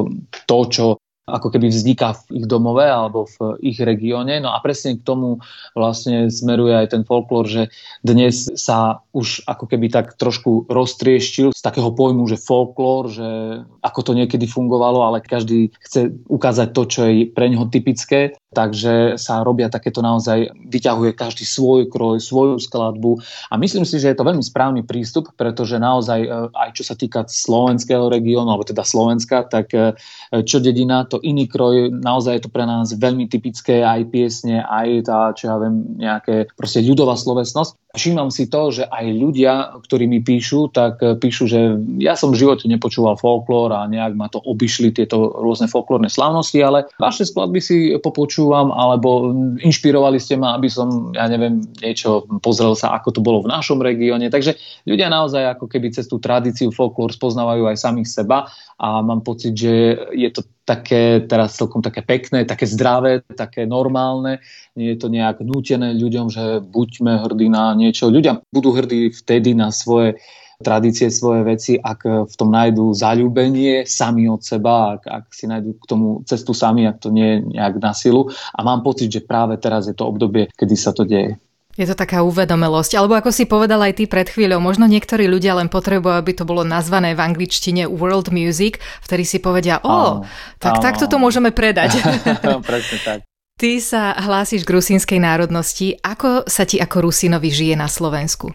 to, 0.48 0.58
čo 0.72 0.84
ako 1.26 1.50
keby 1.50 1.74
vzniká 1.74 2.14
v 2.14 2.38
ich 2.38 2.46
domove 2.46 2.86
alebo 2.86 3.26
v 3.26 3.58
ich 3.58 3.82
regióne. 3.82 4.38
No 4.38 4.54
a 4.54 4.62
presne 4.62 4.94
k 4.94 5.02
tomu 5.02 5.42
vlastne 5.74 6.30
smeruje 6.30 6.78
aj 6.78 6.94
ten 6.94 7.02
folklór, 7.02 7.50
že 7.50 7.62
dnes 8.06 8.46
sa 8.54 9.02
už 9.10 9.42
ako 9.50 9.66
keby 9.66 9.90
tak 9.90 10.14
trošku 10.14 10.70
roztrieštil 10.70 11.50
z 11.50 11.60
takého 11.66 11.90
pojmu, 11.90 12.30
že 12.30 12.38
folklór, 12.38 13.10
že 13.10 13.28
ako 13.82 14.00
to 14.06 14.12
niekedy 14.14 14.46
fungovalo, 14.46 15.02
ale 15.02 15.18
každý 15.18 15.74
chce 15.82 16.14
ukázať 16.30 16.68
to, 16.70 16.82
čo 16.86 17.00
je 17.10 17.26
pre 17.26 17.50
neho 17.50 17.66
typické 17.66 18.38
takže 18.56 19.20
sa 19.20 19.44
robia 19.44 19.68
takéto 19.68 20.00
naozaj, 20.00 20.48
vyťahuje 20.72 21.12
každý 21.12 21.44
svoj 21.44 21.92
kroj, 21.92 22.24
svoju 22.24 22.56
skladbu 22.56 23.20
a 23.52 23.60
myslím 23.60 23.84
si, 23.84 24.00
že 24.00 24.08
je 24.08 24.16
to 24.16 24.24
veľmi 24.24 24.40
správny 24.40 24.80
prístup, 24.80 25.28
pretože 25.36 25.76
naozaj 25.76 26.20
e, 26.24 26.28
aj 26.56 26.70
čo 26.72 26.88
sa 26.88 26.96
týka 26.96 27.28
slovenského 27.28 28.08
regiónu, 28.08 28.48
alebo 28.48 28.64
teda 28.64 28.80
Slovenska, 28.80 29.44
tak 29.44 29.76
e, 29.76 29.92
čo 30.48 30.64
dedina, 30.64 31.04
to 31.04 31.15
to 31.16 31.24
iný 31.24 31.48
kroj, 31.48 31.88
naozaj 31.88 32.36
je 32.36 32.42
to 32.44 32.50
pre 32.52 32.68
nás 32.68 32.92
veľmi 32.92 33.24
typické, 33.32 33.80
aj 33.80 34.12
piesne, 34.12 34.60
aj 34.60 35.08
tá, 35.08 35.32
čo 35.32 35.48
ja 35.48 35.56
viem, 35.56 35.96
nejaké 35.96 36.52
proste 36.52 36.84
ľudová 36.84 37.16
slovesnosť. 37.16 37.80
Všímam 37.96 38.28
si 38.28 38.52
to, 38.52 38.68
že 38.68 38.84
aj 38.84 39.08
ľudia, 39.08 39.72
ktorí 39.80 40.04
mi 40.04 40.20
píšu, 40.20 40.68
tak 40.68 41.00
píšu, 41.00 41.48
že 41.48 41.80
ja 41.96 42.12
som 42.12 42.28
v 42.28 42.44
živote 42.44 42.68
nepočúval 42.68 43.16
folklór 43.16 43.72
a 43.72 43.88
nejak 43.88 44.12
ma 44.12 44.28
to 44.28 44.36
obišli 44.36 44.92
tieto 44.92 45.32
rôzne 45.32 45.64
folklórne 45.64 46.12
slávnosti, 46.12 46.60
ale 46.60 46.92
vaše 47.00 47.24
skladby 47.24 47.56
si 47.56 47.96
popočúvam, 47.96 48.68
alebo 48.68 49.32
inšpirovali 49.64 50.20
ste 50.20 50.36
ma, 50.36 50.60
aby 50.60 50.68
som, 50.68 51.16
ja 51.16 51.24
neviem, 51.24 51.64
niečo 51.80 52.28
pozrel 52.44 52.76
sa, 52.76 52.92
ako 53.00 53.16
to 53.16 53.20
bolo 53.24 53.40
v 53.40 53.48
našom 53.48 53.80
regióne. 53.80 54.28
Takže 54.28 54.60
ľudia 54.84 55.08
naozaj 55.08 55.56
ako 55.56 55.64
keby 55.64 55.88
cez 55.96 56.04
tú 56.04 56.20
tradíciu 56.20 56.68
folklór 56.76 57.16
spoznávajú 57.16 57.64
aj 57.64 57.80
samých 57.80 58.12
seba 58.12 58.52
a 58.76 59.00
mám 59.00 59.24
pocit, 59.24 59.56
že 59.56 59.72
je 60.12 60.28
to 60.36 60.44
také 60.66 61.22
teraz 61.24 61.54
celkom 61.54 61.78
také 61.78 62.02
pekné, 62.02 62.42
také 62.42 62.66
zdravé, 62.66 63.22
také 63.22 63.64
normálne. 63.64 64.42
Nie 64.74 64.92
je 64.92 64.98
to 64.98 65.08
nejak 65.08 65.40
nútené 65.40 65.94
ľuďom, 65.94 66.26
že 66.28 66.58
buďme 66.60 67.22
hrdí 67.22 67.46
na 67.46 67.72
niečo. 67.78 68.10
Ľudia 68.10 68.42
budú 68.50 68.74
hrdí 68.74 69.14
vtedy 69.14 69.54
na 69.54 69.70
svoje 69.70 70.18
tradície, 70.58 71.12
svoje 71.12 71.44
veci, 71.44 71.72
ak 71.76 72.26
v 72.26 72.34
tom 72.34 72.48
nájdú 72.48 72.90
zalúbenie 72.96 73.84
sami 73.84 74.24
od 74.26 74.40
seba, 74.40 74.96
ak, 74.96 75.02
ak 75.04 75.24
si 75.30 75.44
nájdú 75.46 75.76
k 75.76 75.84
tomu 75.84 76.08
cestu 76.24 76.56
sami, 76.56 76.88
ak 76.88 76.98
to 76.98 77.12
nie 77.12 77.38
je 77.38 77.38
nejak 77.60 77.76
na 77.78 77.92
silu. 77.92 78.32
A 78.56 78.64
mám 78.64 78.80
pocit, 78.80 79.12
že 79.12 79.22
práve 79.22 79.60
teraz 79.60 79.86
je 79.86 79.94
to 79.94 80.08
obdobie, 80.08 80.48
kedy 80.56 80.74
sa 80.74 80.96
to 80.96 81.04
deje. 81.04 81.36
Je 81.76 81.84
to 81.84 81.92
taká 81.92 82.24
uvedomelosť, 82.24 82.96
alebo 82.96 83.16
ako 83.16 83.30
si 83.32 83.44
povedal 83.44 83.84
aj 83.84 84.00
ty 84.00 84.04
pred 84.08 84.26
chvíľou, 84.26 84.64
možno 84.64 84.88
niektorí 84.88 85.28
ľudia 85.28 85.56
len 85.60 85.68
potrebujú, 85.68 86.16
aby 86.16 86.32
to 86.32 86.48
bolo 86.48 86.64
nazvané 86.64 87.12
v 87.12 87.20
angličtine 87.20 87.84
world 87.84 88.32
music, 88.32 88.80
vtedy 89.04 89.28
si 89.28 89.38
povedia, 89.38 89.84
o, 89.84 90.24
tak 90.56 90.80
áno. 90.80 90.82
takto 90.82 91.04
to 91.04 91.20
môžeme 91.20 91.52
predať. 91.52 92.00
Presne 92.68 92.98
tak. 93.04 93.18
Ty 93.56 93.72
sa 93.80 94.12
hlásiš 94.12 94.68
k 94.68 94.74
rusínskej 94.76 95.16
národnosti. 95.16 95.96
Ako 96.04 96.44
sa 96.44 96.68
ti 96.68 96.76
ako 96.76 97.08
Rusinovi 97.08 97.48
žije 97.48 97.72
na 97.72 97.88
Slovensku? 97.88 98.52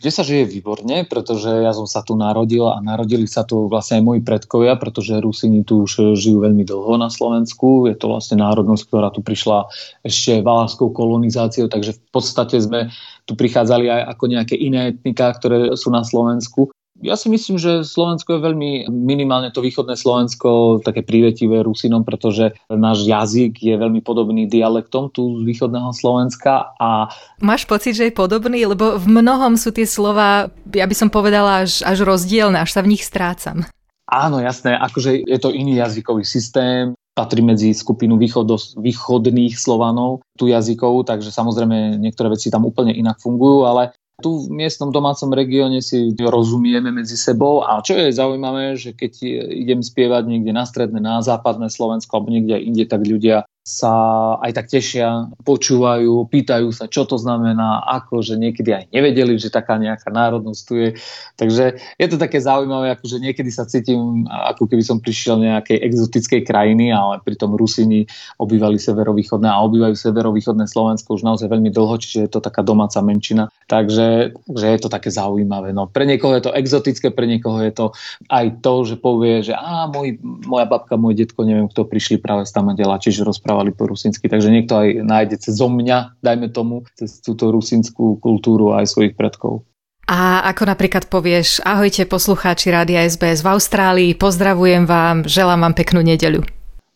Kde 0.00 0.08
sa 0.08 0.24
žije 0.24 0.48
výborne, 0.48 1.04
pretože 1.04 1.52
ja 1.52 1.76
som 1.76 1.84
sa 1.84 2.00
tu 2.00 2.16
narodil 2.16 2.64
a 2.64 2.80
narodili 2.80 3.28
sa 3.28 3.44
tu 3.44 3.68
vlastne 3.68 4.00
aj 4.00 4.04
moji 4.08 4.20
predkovia, 4.24 4.80
pretože 4.80 5.20
Rusini 5.20 5.60
tu 5.60 5.84
už 5.84 6.16
žijú 6.16 6.40
veľmi 6.40 6.64
dlho 6.64 6.96
na 6.96 7.12
Slovensku. 7.12 7.84
Je 7.84 7.92
to 8.00 8.08
vlastne 8.08 8.40
národnosť, 8.40 8.82
ktorá 8.88 9.12
tu 9.12 9.20
prišla 9.20 9.68
ešte 10.00 10.40
valárskou 10.40 10.88
kolonizáciou, 10.96 11.68
takže 11.68 12.00
v 12.00 12.10
podstate 12.16 12.56
sme 12.64 12.88
tu 13.28 13.36
prichádzali 13.36 13.92
aj 13.92 14.02
ako 14.16 14.24
nejaké 14.32 14.56
iné 14.56 14.96
etnika, 14.96 15.36
ktoré 15.36 15.76
sú 15.76 15.92
na 15.92 16.00
Slovensku. 16.00 16.72
Ja 17.00 17.16
si 17.16 17.32
myslím, 17.32 17.56
že 17.56 17.80
Slovensko 17.80 18.36
je 18.36 18.44
veľmi, 18.44 18.70
minimálne 18.92 19.48
to 19.48 19.64
východné 19.64 19.96
Slovensko, 19.96 20.80
také 20.84 21.00
prívetivé 21.00 21.64
Rusinom, 21.64 22.04
pretože 22.04 22.52
náš 22.68 23.08
jazyk 23.08 23.56
je 23.56 23.74
veľmi 23.80 24.04
podobný 24.04 24.44
dialektom 24.44 25.08
tu 25.08 25.40
z 25.40 25.48
východného 25.48 25.96
Slovenska. 25.96 26.76
A... 26.76 27.08
Máš 27.40 27.64
pocit, 27.64 27.96
že 27.96 28.12
je 28.12 28.14
podobný? 28.14 28.68
Lebo 28.68 29.00
v 29.00 29.06
mnohom 29.08 29.56
sú 29.56 29.72
tie 29.72 29.88
slova, 29.88 30.52
ja 30.68 30.84
by 30.84 30.92
som 30.92 31.08
povedala, 31.08 31.64
až, 31.64 31.80
až 31.88 32.04
rozdielne, 32.04 32.60
až 32.60 32.76
sa 32.76 32.84
v 32.84 32.92
nich 32.92 33.00
strácam. 33.00 33.64
Áno, 34.10 34.42
jasné, 34.42 34.76
akože 34.76 35.24
je 35.24 35.38
to 35.40 35.54
iný 35.54 35.80
jazykový 35.80 36.26
systém, 36.26 36.92
patrí 37.14 37.42
medzi 37.44 37.70
skupinu 37.76 38.18
východo, 38.18 38.58
východných 38.80 39.54
Slovanov, 39.54 40.26
tu 40.34 40.50
jazykov, 40.50 41.06
takže 41.06 41.30
samozrejme 41.30 42.00
niektoré 42.00 42.32
veci 42.32 42.50
tam 42.50 42.66
úplne 42.66 42.90
inak 42.90 43.22
fungujú, 43.22 43.68
ale 43.68 43.94
tu 44.22 44.46
v 44.46 44.52
miestnom 44.54 44.94
domácom 44.94 45.34
regióne 45.34 45.82
si 45.82 46.14
rozumieme 46.14 46.94
medzi 46.94 47.18
sebou. 47.18 47.66
A 47.66 47.82
čo 47.82 47.98
je 47.98 48.14
zaujímavé, 48.14 48.78
že 48.78 48.94
keď 48.94 49.12
idem 49.50 49.80
spievať 49.82 50.30
niekde 50.30 50.54
na 50.54 50.62
stredné, 50.62 51.02
na 51.02 51.18
západné 51.24 51.72
Slovensko 51.72 52.14
alebo 52.14 52.30
niekde 52.30 52.62
inde, 52.62 52.86
tak 52.86 53.02
ľudia 53.02 53.49
sa 53.60 53.92
aj 54.40 54.56
tak 54.56 54.66
tešia, 54.72 55.28
počúvajú, 55.44 56.26
pýtajú 56.32 56.72
sa, 56.72 56.88
čo 56.88 57.04
to 57.04 57.20
znamená, 57.20 57.84
ako, 57.84 58.24
že 58.24 58.40
niekedy 58.40 58.72
aj 58.72 58.84
nevedeli, 58.88 59.36
že 59.36 59.52
taká 59.52 59.76
nejaká 59.76 60.08
národnosť 60.08 60.60
tu 60.64 60.74
je. 60.80 60.90
Takže 61.36 61.76
je 62.00 62.06
to 62.08 62.16
také 62.16 62.40
zaujímavé, 62.40 62.96
ako 62.96 63.04
že 63.04 63.20
niekedy 63.20 63.52
sa 63.52 63.68
cítim, 63.68 64.24
ako 64.26 64.64
keby 64.64 64.80
som 64.80 64.96
prišiel 64.98 65.38
nejakej 65.44 65.76
exotickej 65.76 66.40
krajiny, 66.48 66.88
ale 66.88 67.20
pritom 67.20 67.52
Rusini 67.52 68.08
obývali 68.40 68.80
severovýchodné 68.80 69.52
a 69.52 69.60
obývajú 69.60 69.92
severovýchodné 69.92 70.64
Slovensko 70.64 71.20
už 71.20 71.22
naozaj 71.28 71.52
veľmi 71.52 71.68
dlho, 71.68 72.00
čiže 72.00 72.18
je 72.26 72.30
to 72.32 72.40
taká 72.40 72.64
domáca 72.64 72.96
menšina. 73.04 73.52
Takže, 73.68 74.34
že 74.56 74.66
je 74.66 74.78
to 74.80 74.88
také 74.88 75.12
zaujímavé. 75.12 75.76
No, 75.76 75.84
pre 75.84 76.08
niekoho 76.08 76.32
je 76.32 76.48
to 76.48 76.56
exotické, 76.56 77.12
pre 77.12 77.28
niekoho 77.28 77.60
je 77.60 77.72
to 77.76 77.86
aj 78.32 78.64
to, 78.64 78.88
že 78.88 78.96
povie, 78.96 79.44
že 79.44 79.52
á, 79.52 79.84
môj, 79.92 80.16
moja 80.48 80.64
babka, 80.64 80.96
môj 80.96 81.12
detko, 81.12 81.44
neviem 81.44 81.68
kto, 81.68 81.84
prišli 81.84 82.16
práve 82.18 82.48
z 82.48 82.56
tam 82.56 82.72
čiže 82.72 83.22
rozprávať 83.26 83.49
rozprávali 83.49 83.73
po 83.73 83.89
rusinsky, 83.89 84.29
takže 84.29 84.53
niekto 84.53 84.77
aj 84.77 85.01
nájde 85.01 85.35
cez 85.41 85.57
mňa, 85.57 86.21
dajme 86.21 86.53
tomu, 86.53 86.85
cez 86.93 87.19
túto 87.19 87.49
rusinskú 87.49 88.21
kultúru 88.21 88.77
aj 88.77 88.85
svojich 88.85 89.17
predkov. 89.17 89.65
A 90.05 90.45
ako 90.53 90.69
napríklad 90.69 91.09
povieš, 91.09 91.65
ahojte 91.65 92.05
poslucháči 92.05 92.69
Rádia 92.69 93.09
SBS 93.09 93.41
v 93.41 93.57
Austrálii, 93.57 94.11
pozdravujem 94.13 94.85
vám, 94.85 95.25
želám 95.25 95.65
vám 95.65 95.73
peknú 95.73 96.05
nedeľu. 96.05 96.45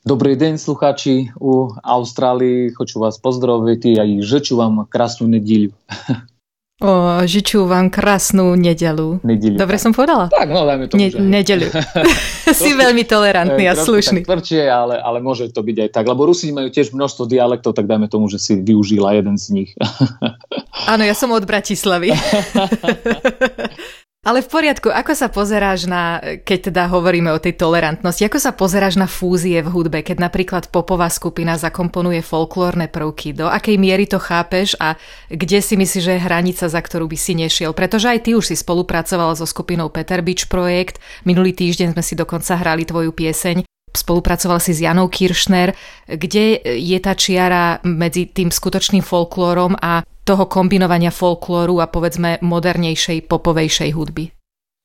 Dobrý 0.06 0.38
deň, 0.38 0.62
slucháči 0.62 1.34
u 1.42 1.74
Austrálii, 1.82 2.72
хочу 2.72 3.02
vás 3.02 3.18
pozdraviť 3.18 4.00
a 4.00 4.06
žeču 4.22 4.56
vám 4.62 4.86
krásnu 4.86 5.26
nedíľu. 5.26 5.74
O, 6.83 7.23
žiču 7.23 7.71
vám 7.71 7.87
krásnu 7.87 8.59
nedelu. 8.59 9.23
Nedelu. 9.23 9.55
Dobre 9.55 9.79
tak. 9.79 9.85
som 9.87 9.93
povedala? 9.95 10.27
Tak, 10.27 10.51
no 10.51 10.67
dajme 10.67 10.91
to. 10.91 10.99
Ne- 10.99 11.15
nedelu. 11.23 11.71
si 12.51 12.75
veľmi 12.75 13.07
tolerantný 13.07 13.71
a 13.71 13.79
slušný. 13.79 14.27
Tak 14.27 14.35
tvrdšie, 14.35 14.67
ale, 14.67 14.99
ale 14.99 15.23
môže 15.23 15.55
to 15.55 15.63
byť 15.63 15.77
aj 15.87 15.91
tak. 15.95 16.05
Lebo 16.11 16.27
Rusi 16.27 16.51
majú 16.51 16.67
tiež 16.75 16.91
množstvo 16.91 17.31
dialektov, 17.31 17.79
tak 17.79 17.87
dajme 17.87 18.11
tomu, 18.11 18.27
že 18.27 18.43
si 18.43 18.59
využila 18.59 19.15
jeden 19.15 19.39
z 19.39 19.47
nich. 19.55 19.71
Áno, 20.91 21.07
ja 21.07 21.15
som 21.15 21.31
od 21.31 21.47
Bratislavy. 21.47 22.11
Ale 24.25 24.41
v 24.41 24.49
poriadku, 24.49 24.89
ako 24.89 25.13
sa 25.13 25.29
pozeráš 25.29 25.85
na, 25.85 26.17
keď 26.49 26.73
teda 26.73 26.83
hovoríme 26.89 27.29
o 27.29 27.37
tej 27.37 27.61
tolerantnosti, 27.61 28.25
ako 28.25 28.41
sa 28.41 28.57
pozeráš 28.57 28.97
na 28.97 29.05
fúzie 29.05 29.61
v 29.61 29.69
hudbe, 29.69 30.01
keď 30.01 30.17
napríklad 30.17 30.73
popová 30.73 31.13
skupina 31.13 31.61
zakomponuje 31.61 32.25
folklórne 32.25 32.89
prvky, 32.89 33.37
do 33.37 33.53
akej 33.53 33.77
miery 33.77 34.09
to 34.09 34.17
chápeš 34.17 34.81
a 34.81 34.97
kde 35.29 35.61
si 35.61 35.77
myslíš, 35.77 36.03
že 36.09 36.15
je 36.17 36.25
hranica, 36.25 36.65
za 36.65 36.81
ktorú 36.81 37.05
by 37.05 37.19
si 37.21 37.37
nešiel? 37.37 37.77
Pretože 37.77 38.17
aj 38.17 38.25
ty 38.25 38.31
už 38.33 38.49
si 38.49 38.57
spolupracovala 38.57 39.37
so 39.37 39.45
skupinou 39.45 39.93
Peter 39.93 40.25
Beach 40.25 40.49
Projekt, 40.49 41.05
minulý 41.29 41.53
týždeň 41.53 41.93
sme 41.93 42.01
si 42.01 42.17
dokonca 42.17 42.57
hrali 42.57 42.89
tvoju 42.89 43.13
pieseň, 43.13 43.69
spolupracoval 43.93 44.59
si 44.59 44.73
s 44.73 44.83
Janou 44.83 45.07
Kiršner. 45.07 45.77
Kde 46.09 46.61
je 46.65 46.99
tá 46.99 47.15
čiara 47.15 47.79
medzi 47.87 48.27
tým 48.27 48.51
skutočným 48.51 49.07
folklórom 49.07 49.79
a 49.79 50.03
toho 50.25 50.49
kombinovania 50.49 51.13
folklóru 51.13 51.79
a 51.79 51.87
povedzme 51.87 52.41
modernejšej 52.41 53.29
popovejšej 53.29 53.91
hudby? 53.93 54.33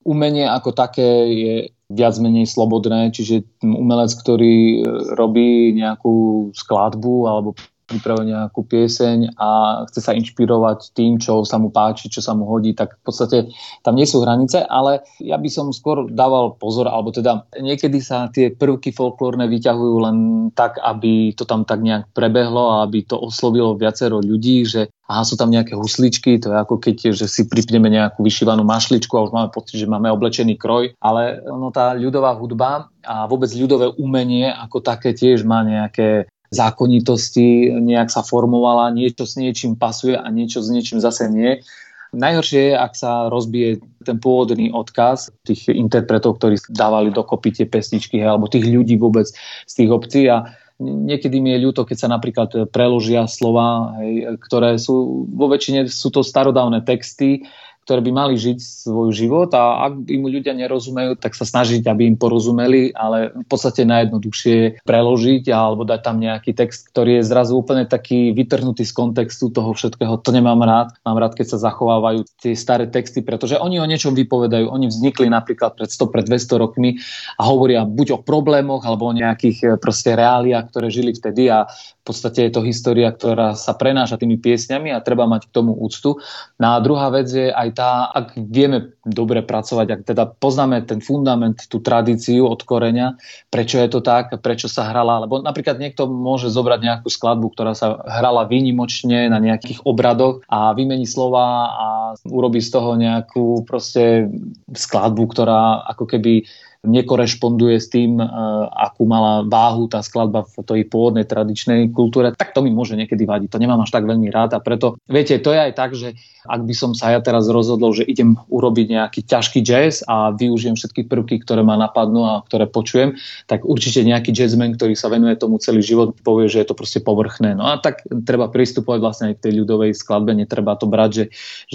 Umenie 0.04 0.48
ako 0.48 0.76
také 0.76 1.10
je 1.32 1.56
viac 1.90 2.16
menej 2.22 2.46
slobodné, 2.46 3.10
čiže 3.10 3.48
umelec, 3.66 4.14
ktorý 4.14 4.56
e, 4.56 4.80
robí 5.18 5.74
nejakú 5.74 6.50
skladbu 6.54 7.16
alebo 7.26 7.58
pripravuje 7.90 8.30
nejakú 8.30 8.62
pieseň 8.70 9.34
a 9.36 9.82
chce 9.90 10.00
sa 10.06 10.14
inšpirovať 10.14 10.94
tým, 10.94 11.18
čo 11.18 11.42
sa 11.42 11.58
mu 11.58 11.74
páči, 11.74 12.08
čo 12.14 12.22
sa 12.22 12.38
mu 12.38 12.46
hodí, 12.46 12.78
tak 12.78 13.02
v 13.02 13.04
podstate 13.04 13.38
tam 13.82 13.98
nie 13.98 14.06
sú 14.06 14.22
hranice, 14.22 14.62
ale 14.64 15.02
ja 15.18 15.42
by 15.42 15.50
som 15.50 15.74
skôr 15.74 16.06
dával 16.14 16.54
pozor, 16.62 16.86
alebo 16.86 17.10
teda 17.10 17.50
niekedy 17.58 17.98
sa 18.00 18.30
tie 18.30 18.54
prvky 18.54 18.94
folklórne 18.94 19.50
vyťahujú 19.50 19.96
len 20.06 20.18
tak, 20.54 20.78
aby 20.78 21.34
to 21.34 21.44
tam 21.50 21.66
tak 21.66 21.82
nejak 21.82 22.06
prebehlo 22.14 22.78
a 22.78 22.86
aby 22.86 23.02
to 23.04 23.18
oslovilo 23.18 23.74
viacero 23.74 24.22
ľudí, 24.22 24.64
že 24.70 24.94
aha, 25.10 25.26
sú 25.26 25.34
tam 25.34 25.50
nejaké 25.50 25.74
husličky, 25.74 26.38
to 26.38 26.54
je 26.54 26.58
ako 26.62 26.78
keď 26.78 27.18
že 27.18 27.26
si 27.26 27.50
pripneme 27.50 27.90
nejakú 27.90 28.22
vyšívanú 28.22 28.62
mašličku 28.62 29.18
a 29.18 29.26
už 29.26 29.34
máme 29.34 29.50
pocit, 29.50 29.82
že 29.82 29.90
máme 29.90 30.14
oblečený 30.14 30.54
kroj, 30.62 30.94
ale 31.02 31.42
no, 31.42 31.74
tá 31.74 31.98
ľudová 31.98 32.38
hudba 32.38 32.94
a 33.02 33.26
vôbec 33.26 33.50
ľudové 33.58 33.90
umenie 33.98 34.54
ako 34.54 34.86
také 34.86 35.18
tiež 35.18 35.42
má 35.42 35.66
nejaké 35.66 36.30
zákonitosti, 36.50 37.78
nejak 37.78 38.10
sa 38.10 38.26
formovala, 38.26 38.94
niečo 38.94 39.26
s 39.26 39.38
niečím 39.38 39.78
pasuje 39.78 40.18
a 40.18 40.26
niečo 40.34 40.66
s 40.66 40.74
niečím 40.74 40.98
zase 40.98 41.30
nie. 41.30 41.62
Najhoršie 42.10 42.74
je, 42.74 42.76
ak 42.76 42.94
sa 42.98 43.30
rozbije 43.30 43.86
ten 44.02 44.18
pôvodný 44.18 44.74
odkaz 44.74 45.30
tých 45.46 45.70
interpretov, 45.70 46.42
ktorí 46.42 46.58
dávali 46.74 47.14
dokopy 47.14 47.54
tie 47.54 47.66
pesničky, 47.70 48.18
alebo 48.18 48.50
tých 48.50 48.66
ľudí 48.66 48.98
vôbec 48.98 49.30
z 49.70 49.74
tých 49.78 49.90
obcí 49.94 50.26
a 50.26 50.50
niekedy 50.82 51.38
mi 51.38 51.54
je 51.54 51.70
ľúto, 51.70 51.86
keď 51.86 51.98
sa 52.02 52.10
napríklad 52.10 52.74
preložia 52.74 53.30
slova, 53.30 53.94
hej, 54.02 54.42
ktoré 54.42 54.82
sú, 54.82 55.28
vo 55.30 55.54
väčšine 55.54 55.86
sú 55.86 56.10
to 56.10 56.26
starodávne 56.26 56.82
texty, 56.82 57.46
ktoré 57.90 58.06
by 58.06 58.12
mali 58.14 58.38
žiť 58.38 58.86
svoj 58.86 59.10
život 59.18 59.50
a 59.58 59.90
ak 59.90 60.06
im 60.14 60.30
ľudia 60.30 60.54
nerozumejú, 60.54 61.18
tak 61.18 61.34
sa 61.34 61.42
snažiť, 61.42 61.90
aby 61.90 62.06
im 62.06 62.22
porozumeli, 62.22 62.94
ale 62.94 63.34
v 63.34 63.48
podstate 63.50 63.82
najjednoduchšie 63.82 64.86
preložiť 64.86 65.50
alebo 65.50 65.90
dať 65.90 66.06
tam 66.06 66.22
nejaký 66.22 66.54
text, 66.54 66.94
ktorý 66.94 67.18
je 67.18 67.24
zrazu 67.26 67.58
úplne 67.58 67.90
taký 67.90 68.30
vytrhnutý 68.38 68.86
z 68.86 68.94
kontextu 68.94 69.50
toho 69.50 69.74
všetkého. 69.74 70.22
To 70.22 70.30
nemám 70.30 70.62
rád. 70.62 70.94
Mám 71.02 71.18
rád, 71.18 71.34
keď 71.34 71.58
sa 71.58 71.66
zachovávajú 71.66 72.30
tie 72.38 72.54
staré 72.54 72.86
texty, 72.86 73.26
pretože 73.26 73.58
oni 73.58 73.82
o 73.82 73.90
niečom 73.90 74.14
vypovedajú. 74.14 74.70
Oni 74.70 74.86
vznikli 74.86 75.26
napríklad 75.26 75.74
pred 75.74 75.90
100, 75.90 76.14
pred 76.14 76.30
200 76.30 76.62
rokmi 76.62 77.02
a 77.42 77.50
hovoria 77.50 77.90
buď 77.90 78.08
o 78.14 78.20
problémoch 78.22 78.86
alebo 78.86 79.10
o 79.10 79.18
nejakých 79.18 79.58
eh, 79.66 79.70
proste 79.82 80.14
reáliách, 80.14 80.70
ktoré 80.70 80.94
žili 80.94 81.18
vtedy 81.18 81.50
a 81.50 81.66
v 81.66 82.04
podstate 82.06 82.46
je 82.46 82.54
to 82.54 82.62
história, 82.62 83.10
ktorá 83.10 83.58
sa 83.58 83.74
prenáša 83.74 84.22
tými 84.22 84.38
piesňami 84.38 84.94
a 84.94 85.02
treba 85.02 85.26
mať 85.26 85.50
k 85.50 85.54
tomu 85.58 85.74
úctu. 85.74 86.22
No 86.62 86.78
a 86.78 86.82
druhá 86.82 87.10
vec 87.10 87.30
je 87.34 87.50
aj 87.50 87.79
tá, 87.80 88.12
ak 88.12 88.36
vieme 88.36 88.92
dobre 89.08 89.40
pracovať, 89.40 89.88
ak 89.88 90.02
teda 90.04 90.28
poznáme 90.28 90.84
ten 90.84 91.00
fundament, 91.00 91.56
tú 91.72 91.80
tradíciu 91.80 92.44
od 92.44 92.60
koreňa, 92.60 93.16
prečo 93.48 93.80
je 93.80 93.88
to 93.88 94.04
tak, 94.04 94.36
prečo 94.44 94.68
sa 94.68 94.92
hrala, 94.92 95.24
lebo 95.24 95.40
napríklad 95.40 95.80
niekto 95.80 96.04
môže 96.12 96.52
zobrať 96.52 96.80
nejakú 96.84 97.08
skladbu, 97.08 97.56
ktorá 97.56 97.72
sa 97.72 98.04
hrala 98.04 98.44
výnimočne 98.52 99.32
na 99.32 99.40
nejakých 99.40 99.88
obradoch 99.88 100.44
a 100.52 100.76
vymení 100.76 101.08
slova 101.08 101.72
a 101.72 101.88
urobí 102.28 102.60
z 102.60 102.70
toho 102.76 103.00
nejakú 103.00 103.64
proste 103.64 104.28
skladbu, 104.76 105.32
ktorá 105.32 105.88
ako 105.88 106.04
keby 106.04 106.44
nekorešponduje 106.88 107.76
s 107.76 107.92
tým, 107.92 108.20
e, 108.20 108.26
akú 108.72 109.04
mala 109.04 109.44
váhu 109.44 109.92
tá 109.92 110.00
skladba 110.00 110.48
v 110.48 110.64
tej 110.64 110.82
pôvodnej 110.88 111.28
tradičnej 111.28 111.92
kultúre, 111.92 112.32
tak 112.32 112.56
to 112.56 112.64
mi 112.64 112.72
môže 112.72 112.96
niekedy 112.96 113.28
vadiť. 113.28 113.52
To 113.52 113.60
nemám 113.60 113.84
až 113.84 113.92
tak 113.92 114.08
veľmi 114.08 114.32
rád 114.32 114.56
a 114.56 114.64
preto, 114.64 114.96
viete, 115.12 115.36
to 115.44 115.52
je 115.52 115.60
aj 115.60 115.74
tak, 115.76 115.92
že 115.96 116.16
ak 116.48 116.64
by 116.64 116.74
som 116.74 116.92
sa 116.96 117.12
ja 117.12 117.20
teraz 117.20 117.52
rozhodol, 117.52 117.92
že 117.92 118.08
idem 118.08 118.40
urobiť 118.48 118.96
nejaký 118.96 119.22
ťažký 119.28 119.60
jazz 119.60 120.02
a 120.08 120.32
využijem 120.32 120.80
všetky 120.80 121.06
prvky, 121.12 121.44
ktoré 121.44 121.68
ma 121.68 121.76
napadnú 121.76 122.24
a 122.24 122.42
ktoré 122.48 122.64
počujem, 122.66 123.20
tak 123.52 123.68
určite 123.68 124.02
nejaký 124.08 124.32
jazzman, 124.32 124.74
ktorý 124.80 124.96
sa 124.96 125.12
venuje 125.12 125.36
tomu 125.36 125.60
celý 125.60 125.84
život, 125.84 126.16
povie, 126.24 126.48
že 126.48 126.64
je 126.64 126.68
to 126.72 126.80
proste 126.80 127.04
povrchné. 127.04 127.60
No 127.60 127.70
a 127.70 127.78
tak 127.78 128.08
treba 128.24 128.48
pristupovať 128.48 129.00
vlastne 129.04 129.26
aj 129.30 129.36
k 129.38 129.44
tej 129.52 129.54
ľudovej 129.64 129.92
skladbe, 129.94 130.32
netreba 130.32 130.80
to 130.80 130.88
brať, 130.88 131.12
že, 131.12 131.26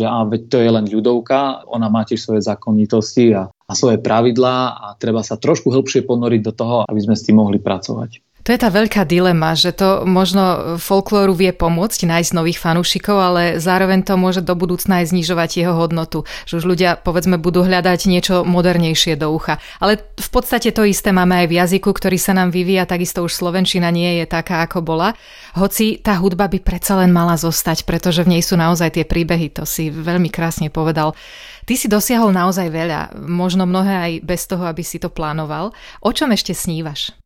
že 0.01 0.05
á, 0.09 0.25
veď 0.25 0.43
to 0.49 0.57
je 0.59 0.71
len 0.73 0.87
ľudovka, 0.89 1.69
ona 1.69 1.93
má 1.93 2.03
tiež 2.09 2.25
svoje 2.25 2.41
zákonitosti 2.43 3.37
a 3.37 3.54
a 3.65 3.73
svoje 3.73 3.97
pravidlá 4.01 4.57
a 4.77 4.87
treba 5.01 5.25
sa 5.25 5.41
trošku 5.41 5.73
hĺbšie 5.73 6.05
ponoriť 6.05 6.41
do 6.45 6.53
toho, 6.53 6.77
aby 6.85 7.01
sme 7.01 7.17
s 7.17 7.25
tým 7.25 7.41
mohli 7.41 7.57
pracovať. 7.57 8.21
To 8.45 8.53
je 8.53 8.61
tá 8.61 8.69
veľká 8.69 9.09
dilema, 9.09 9.57
že 9.57 9.73
to 9.73 10.05
možno 10.05 10.77
folklóru 10.77 11.33
vie 11.33 11.49
pomôcť 11.57 12.05
nájsť 12.05 12.37
nových 12.37 12.61
fanúšikov, 12.61 13.17
ale 13.17 13.43
zároveň 13.57 14.05
to 14.05 14.21
môže 14.21 14.45
do 14.45 14.53
budúcna 14.53 15.01
aj 15.01 15.17
znižovať 15.17 15.65
jeho 15.65 15.73
hodnotu. 15.73 16.29
Že 16.45 16.61
už 16.61 16.65
ľudia, 16.69 17.01
povedzme, 17.01 17.41
budú 17.41 17.65
hľadať 17.65 18.05
niečo 18.05 18.45
modernejšie 18.45 19.17
do 19.17 19.33
ucha. 19.33 19.65
Ale 19.81 19.97
v 20.21 20.29
podstate 20.29 20.77
to 20.77 20.85
isté 20.85 21.09
máme 21.09 21.41
aj 21.41 21.47
v 21.49 21.57
jazyku, 21.57 21.89
ktorý 21.89 22.21
sa 22.21 22.37
nám 22.37 22.53
vyvíja, 22.53 22.85
takisto 22.85 23.25
už 23.25 23.33
Slovenčina 23.33 23.89
nie 23.89 24.21
je 24.21 24.29
taká, 24.29 24.61
ako 24.69 24.85
bola. 24.85 25.17
Hoci 25.57 26.05
tá 26.05 26.13
hudba 26.21 26.45
by 26.45 26.61
predsa 26.61 27.01
len 27.01 27.17
mala 27.17 27.41
zostať, 27.41 27.89
pretože 27.89 28.29
v 28.29 28.37
nej 28.37 28.43
sú 28.45 28.61
naozaj 28.61 29.01
tie 29.01 29.09
príbehy, 29.09 29.57
to 29.57 29.65
si 29.65 29.89
veľmi 29.89 30.29
krásne 30.29 30.69
povedal. 30.69 31.17
Ty 31.65 31.75
si 31.81 31.89
dosiahol 31.89 32.29
naozaj 32.29 32.69
veľa, 32.69 33.01
možno 33.25 33.65
mnohé 33.65 33.95
aj 33.97 34.13
bez 34.21 34.45
toho, 34.45 34.69
aby 34.69 34.85
si 34.85 35.01
to 35.01 35.09
plánoval. 35.09 35.73
O 36.05 36.11
čom 36.13 36.29
ešte 36.37 36.53
snívaš? 36.53 37.17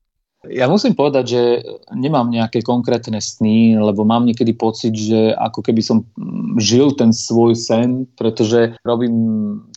Ja 0.47 0.71
musím 0.71 0.95
povedať, 0.95 1.25
že 1.35 1.43
nemám 1.91 2.31
nejaké 2.31 2.63
konkrétne 2.63 3.19
sny, 3.19 3.75
lebo 3.75 4.07
mám 4.07 4.23
niekedy 4.23 4.55
pocit, 4.55 4.95
že 4.95 5.35
ako 5.35 5.67
keby 5.67 5.83
som 5.83 6.07
žil 6.63 6.95
ten 6.95 7.11
svoj 7.11 7.59
sen, 7.59 8.07
pretože 8.15 8.79
robím 8.87 9.19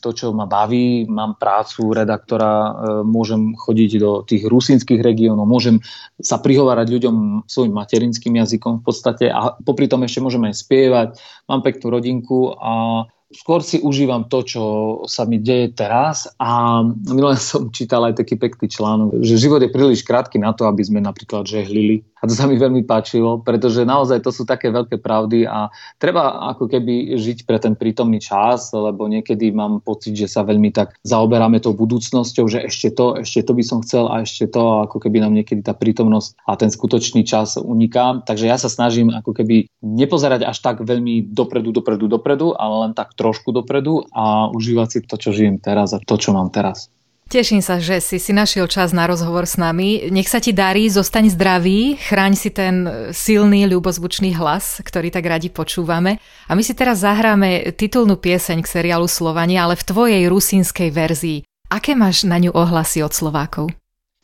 to, 0.05 0.13
čo 0.13 0.29
ma 0.29 0.45
baví, 0.45 1.09
mám 1.09 1.41
prácu 1.41 1.97
redaktora, 1.97 2.53
e, 2.53 2.71
môžem 3.01 3.57
chodiť 3.57 3.91
do 3.97 4.21
tých 4.21 4.45
rusínskych 4.45 5.01
regiónov, 5.01 5.49
môžem 5.49 5.81
sa 6.21 6.37
prihovárať 6.37 6.93
ľuďom 6.93 7.49
svojim 7.49 7.73
materinským 7.73 8.37
jazykom 8.37 8.79
v 8.79 8.83
podstate 8.85 9.33
a 9.33 9.57
popri 9.65 9.89
tom 9.89 10.05
ešte 10.05 10.21
môžeme 10.21 10.53
aj 10.53 10.61
spievať, 10.61 11.09
mám 11.49 11.65
peknú 11.65 11.89
rodinku 11.89 12.53
a 12.61 13.09
skôr 13.31 13.63
si 13.63 13.79
užívam 13.79 14.27
to, 14.27 14.43
čo 14.43 14.63
sa 15.07 15.23
mi 15.23 15.39
deje 15.39 15.71
teraz 15.73 16.27
a 16.37 16.81
minulé 16.85 17.39
som 17.41 17.71
čítal 17.71 18.05
aj 18.07 18.19
taký 18.19 18.37
pekný 18.37 18.67
článok, 18.67 19.23
že 19.23 19.41
život 19.41 19.63
je 19.63 19.71
príliš 19.71 20.03
krátky 20.05 20.37
na 20.37 20.51
to, 20.51 20.67
aby 20.67 20.83
sme 20.83 20.99
napríklad 20.99 21.47
žehlili. 21.47 22.03
A 22.21 22.29
to 22.29 22.37
sa 22.37 22.45
mi 22.45 22.53
veľmi 22.53 22.85
páčilo, 22.85 23.41
pretože 23.41 23.81
naozaj 23.81 24.21
to 24.21 24.29
sú 24.29 24.45
také 24.45 24.69
veľké 24.69 25.01
pravdy 25.01 25.49
a 25.49 25.73
treba 25.97 26.53
ako 26.53 26.69
keby 26.69 27.17
žiť 27.17 27.49
pre 27.49 27.57
ten 27.57 27.73
prítomný 27.73 28.21
čas, 28.21 28.69
lebo 28.69 29.09
niekedy 29.09 29.49
mám 29.49 29.81
pocit, 29.81 30.13
že 30.13 30.29
sa 30.29 30.45
veľmi 30.45 30.69
tak 30.69 30.93
zaoberáme 31.01 31.57
tou 31.57 31.73
budúcnosťou, 31.73 32.45
že 32.45 32.61
ešte 32.61 32.93
to, 32.93 33.17
ešte 33.25 33.41
to 33.41 33.57
by 33.57 33.63
som 33.65 33.81
chcel 33.81 34.05
a 34.05 34.21
ešte 34.21 34.53
to, 34.53 34.85
ako 34.85 35.01
keby 35.01 35.17
nám 35.17 35.33
niekedy 35.33 35.65
tá 35.65 35.73
prítomnosť 35.73 36.37
a 36.45 36.53
ten 36.61 36.69
skutočný 36.69 37.25
čas 37.25 37.57
uniká. 37.57 38.21
Takže 38.21 38.45
ja 38.45 38.61
sa 38.61 38.69
snažím 38.69 39.09
ako 39.09 39.33
keby 39.33 39.65
nepozerať 39.81 40.45
až 40.45 40.61
tak 40.61 40.77
veľmi 40.85 41.33
dopredu, 41.33 41.73
dopredu, 41.73 42.05
dopredu, 42.05 42.53
ale 42.53 42.85
len 42.85 42.93
tak 42.93 43.17
trošku 43.21 43.53
dopredu 43.53 44.01
a 44.09 44.49
užívať 44.49 44.87
si 44.89 44.99
to, 45.05 45.15
čo 45.21 45.29
žijem 45.29 45.61
teraz 45.61 45.93
a 45.93 46.01
to, 46.01 46.17
čo 46.17 46.33
mám 46.33 46.49
teraz. 46.49 46.89
Teším 47.31 47.63
sa, 47.63 47.79
že 47.79 48.03
si 48.03 48.19
si 48.19 48.35
našiel 48.35 48.67
čas 48.67 48.91
na 48.91 49.07
rozhovor 49.07 49.47
s 49.47 49.55
nami. 49.55 50.11
Nech 50.11 50.27
sa 50.27 50.43
ti 50.43 50.51
darí, 50.51 50.91
zostaň 50.91 51.31
zdravý, 51.31 51.95
chráň 51.95 52.35
si 52.35 52.51
ten 52.51 52.83
silný, 53.15 53.71
ľubozvučný 53.71 54.35
hlas, 54.35 54.83
ktorý 54.83 55.15
tak 55.15 55.31
radi 55.31 55.47
počúvame. 55.47 56.19
A 56.51 56.59
my 56.59 56.63
si 56.65 56.75
teraz 56.75 57.07
zahráme 57.07 57.71
titulnú 57.71 58.19
pieseň 58.19 58.59
k 58.59 58.67
seriálu 58.67 59.07
Slovania, 59.07 59.63
ale 59.63 59.79
v 59.79 59.87
tvojej 59.87 60.23
rusínskej 60.27 60.91
verzii. 60.91 61.47
Aké 61.71 61.95
máš 61.95 62.27
na 62.27 62.35
ňu 62.35 62.51
ohlasy 62.51 62.99
od 62.99 63.15
Slovákov? 63.15 63.71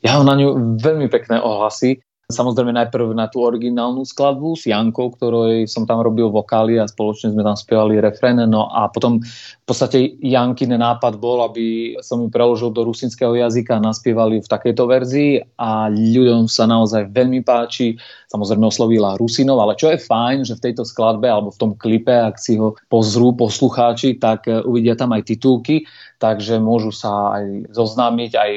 Ja 0.03 0.19
mám 0.19 0.27
na 0.27 0.35
ňu 0.35 0.75
veľmi 0.75 1.07
pekné 1.07 1.39
ohlasy. 1.39 2.03
Samozrejme 2.27 2.75
najprv 2.75 3.15
na 3.15 3.31
tú 3.31 3.39
originálnu 3.39 4.03
skladbu 4.03 4.59
s 4.59 4.67
Jankou, 4.67 5.15
ktorej 5.15 5.63
som 5.71 5.87
tam 5.87 6.03
robil 6.03 6.27
vokály 6.27 6.75
a 6.75 6.83
spoločne 6.83 7.31
sme 7.31 7.39
tam 7.39 7.55
spievali 7.55 8.03
refrén. 8.03 8.35
No 8.51 8.67
a 8.67 8.91
potom 8.91 9.23
v 9.23 9.63
podstate 9.63 10.19
Jankin 10.19 10.75
nápad 10.75 11.23
bol, 11.23 11.39
aby 11.47 11.95
som 12.03 12.19
ju 12.19 12.27
preložil 12.27 12.75
do 12.75 12.83
rusinského 12.83 13.31
jazyka 13.31 13.79
a 13.79 13.85
naspievali 13.87 14.43
v 14.43 14.51
takejto 14.51 14.83
verzii 14.91 15.39
a 15.55 15.87
ľuďom 15.87 16.51
sa 16.51 16.67
naozaj 16.67 17.15
veľmi 17.15 17.47
páči. 17.47 17.95
Samozrejme 18.27 18.67
oslovila 18.67 19.15
Rusinov, 19.15 19.63
ale 19.63 19.79
čo 19.79 19.87
je 19.87 20.03
fajn, 20.03 20.51
že 20.51 20.59
v 20.59 20.63
tejto 20.67 20.83
skladbe 20.83 21.31
alebo 21.31 21.55
v 21.55 21.59
tom 21.63 21.71
klipe, 21.79 22.11
ak 22.11 22.43
si 22.43 22.59
ho 22.59 22.75
pozrú 22.91 23.39
poslucháči, 23.39 24.19
tak 24.19 24.51
uvidia 24.67 24.99
tam 24.99 25.15
aj 25.15 25.31
titulky 25.31 25.87
takže 26.17 26.57
môžu 26.57 26.89
sa 26.89 27.37
aj 27.37 27.69
zoznámiť, 27.69 28.31
aj 28.33 28.51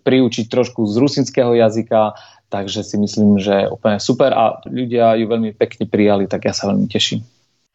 priučiť 0.00 0.48
trošku 0.48 0.88
z 0.88 0.96
rusinského 0.96 1.52
jazyka, 1.52 2.16
Takže 2.52 2.84
si 2.84 3.00
myslím, 3.00 3.40
že 3.40 3.64
úplne 3.72 3.96
super 3.96 4.36
a 4.36 4.60
ľudia 4.68 5.16
ju 5.16 5.24
veľmi 5.24 5.56
pekne 5.56 5.88
prijali, 5.88 6.28
tak 6.28 6.44
ja 6.44 6.52
sa 6.52 6.68
veľmi 6.68 6.84
teším. 6.84 7.24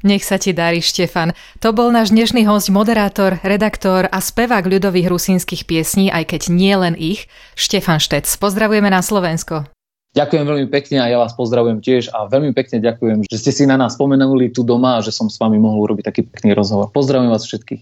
Nech 0.06 0.22
sa 0.22 0.38
ti 0.38 0.54
darí, 0.54 0.78
Štefan. 0.78 1.34
To 1.58 1.74
bol 1.74 1.90
náš 1.90 2.14
dnešný 2.14 2.46
host, 2.46 2.70
moderátor, 2.70 3.42
redaktor 3.42 4.06
a 4.06 4.22
spevák 4.22 4.62
ľudových 4.62 5.10
rusínskych 5.10 5.66
piesní, 5.66 6.14
aj 6.14 6.38
keď 6.38 6.42
nie 6.54 6.78
len 6.78 6.94
ich, 6.94 7.26
Štefan 7.58 7.98
Štec. 7.98 8.30
Pozdravujeme 8.38 8.94
na 8.94 9.02
Slovensko. 9.02 9.66
Ďakujem 10.14 10.46
veľmi 10.46 10.68
pekne 10.70 11.02
a 11.02 11.10
ja 11.10 11.18
vás 11.18 11.34
pozdravujem 11.34 11.82
tiež 11.82 12.14
a 12.14 12.30
veľmi 12.30 12.54
pekne 12.54 12.78
ďakujem, 12.78 13.26
že 13.26 13.38
ste 13.42 13.50
si 13.50 13.64
na 13.66 13.82
nás 13.82 13.98
spomenuli 13.98 14.54
tu 14.54 14.62
doma 14.62 15.02
a 15.02 15.04
že 15.04 15.10
som 15.10 15.34
s 15.34 15.42
vami 15.42 15.58
mohol 15.58 15.90
urobiť 15.90 16.06
taký 16.06 16.22
pekný 16.30 16.54
rozhovor. 16.54 16.94
Pozdravujem 16.94 17.34
vás 17.34 17.50
všetkých. 17.50 17.82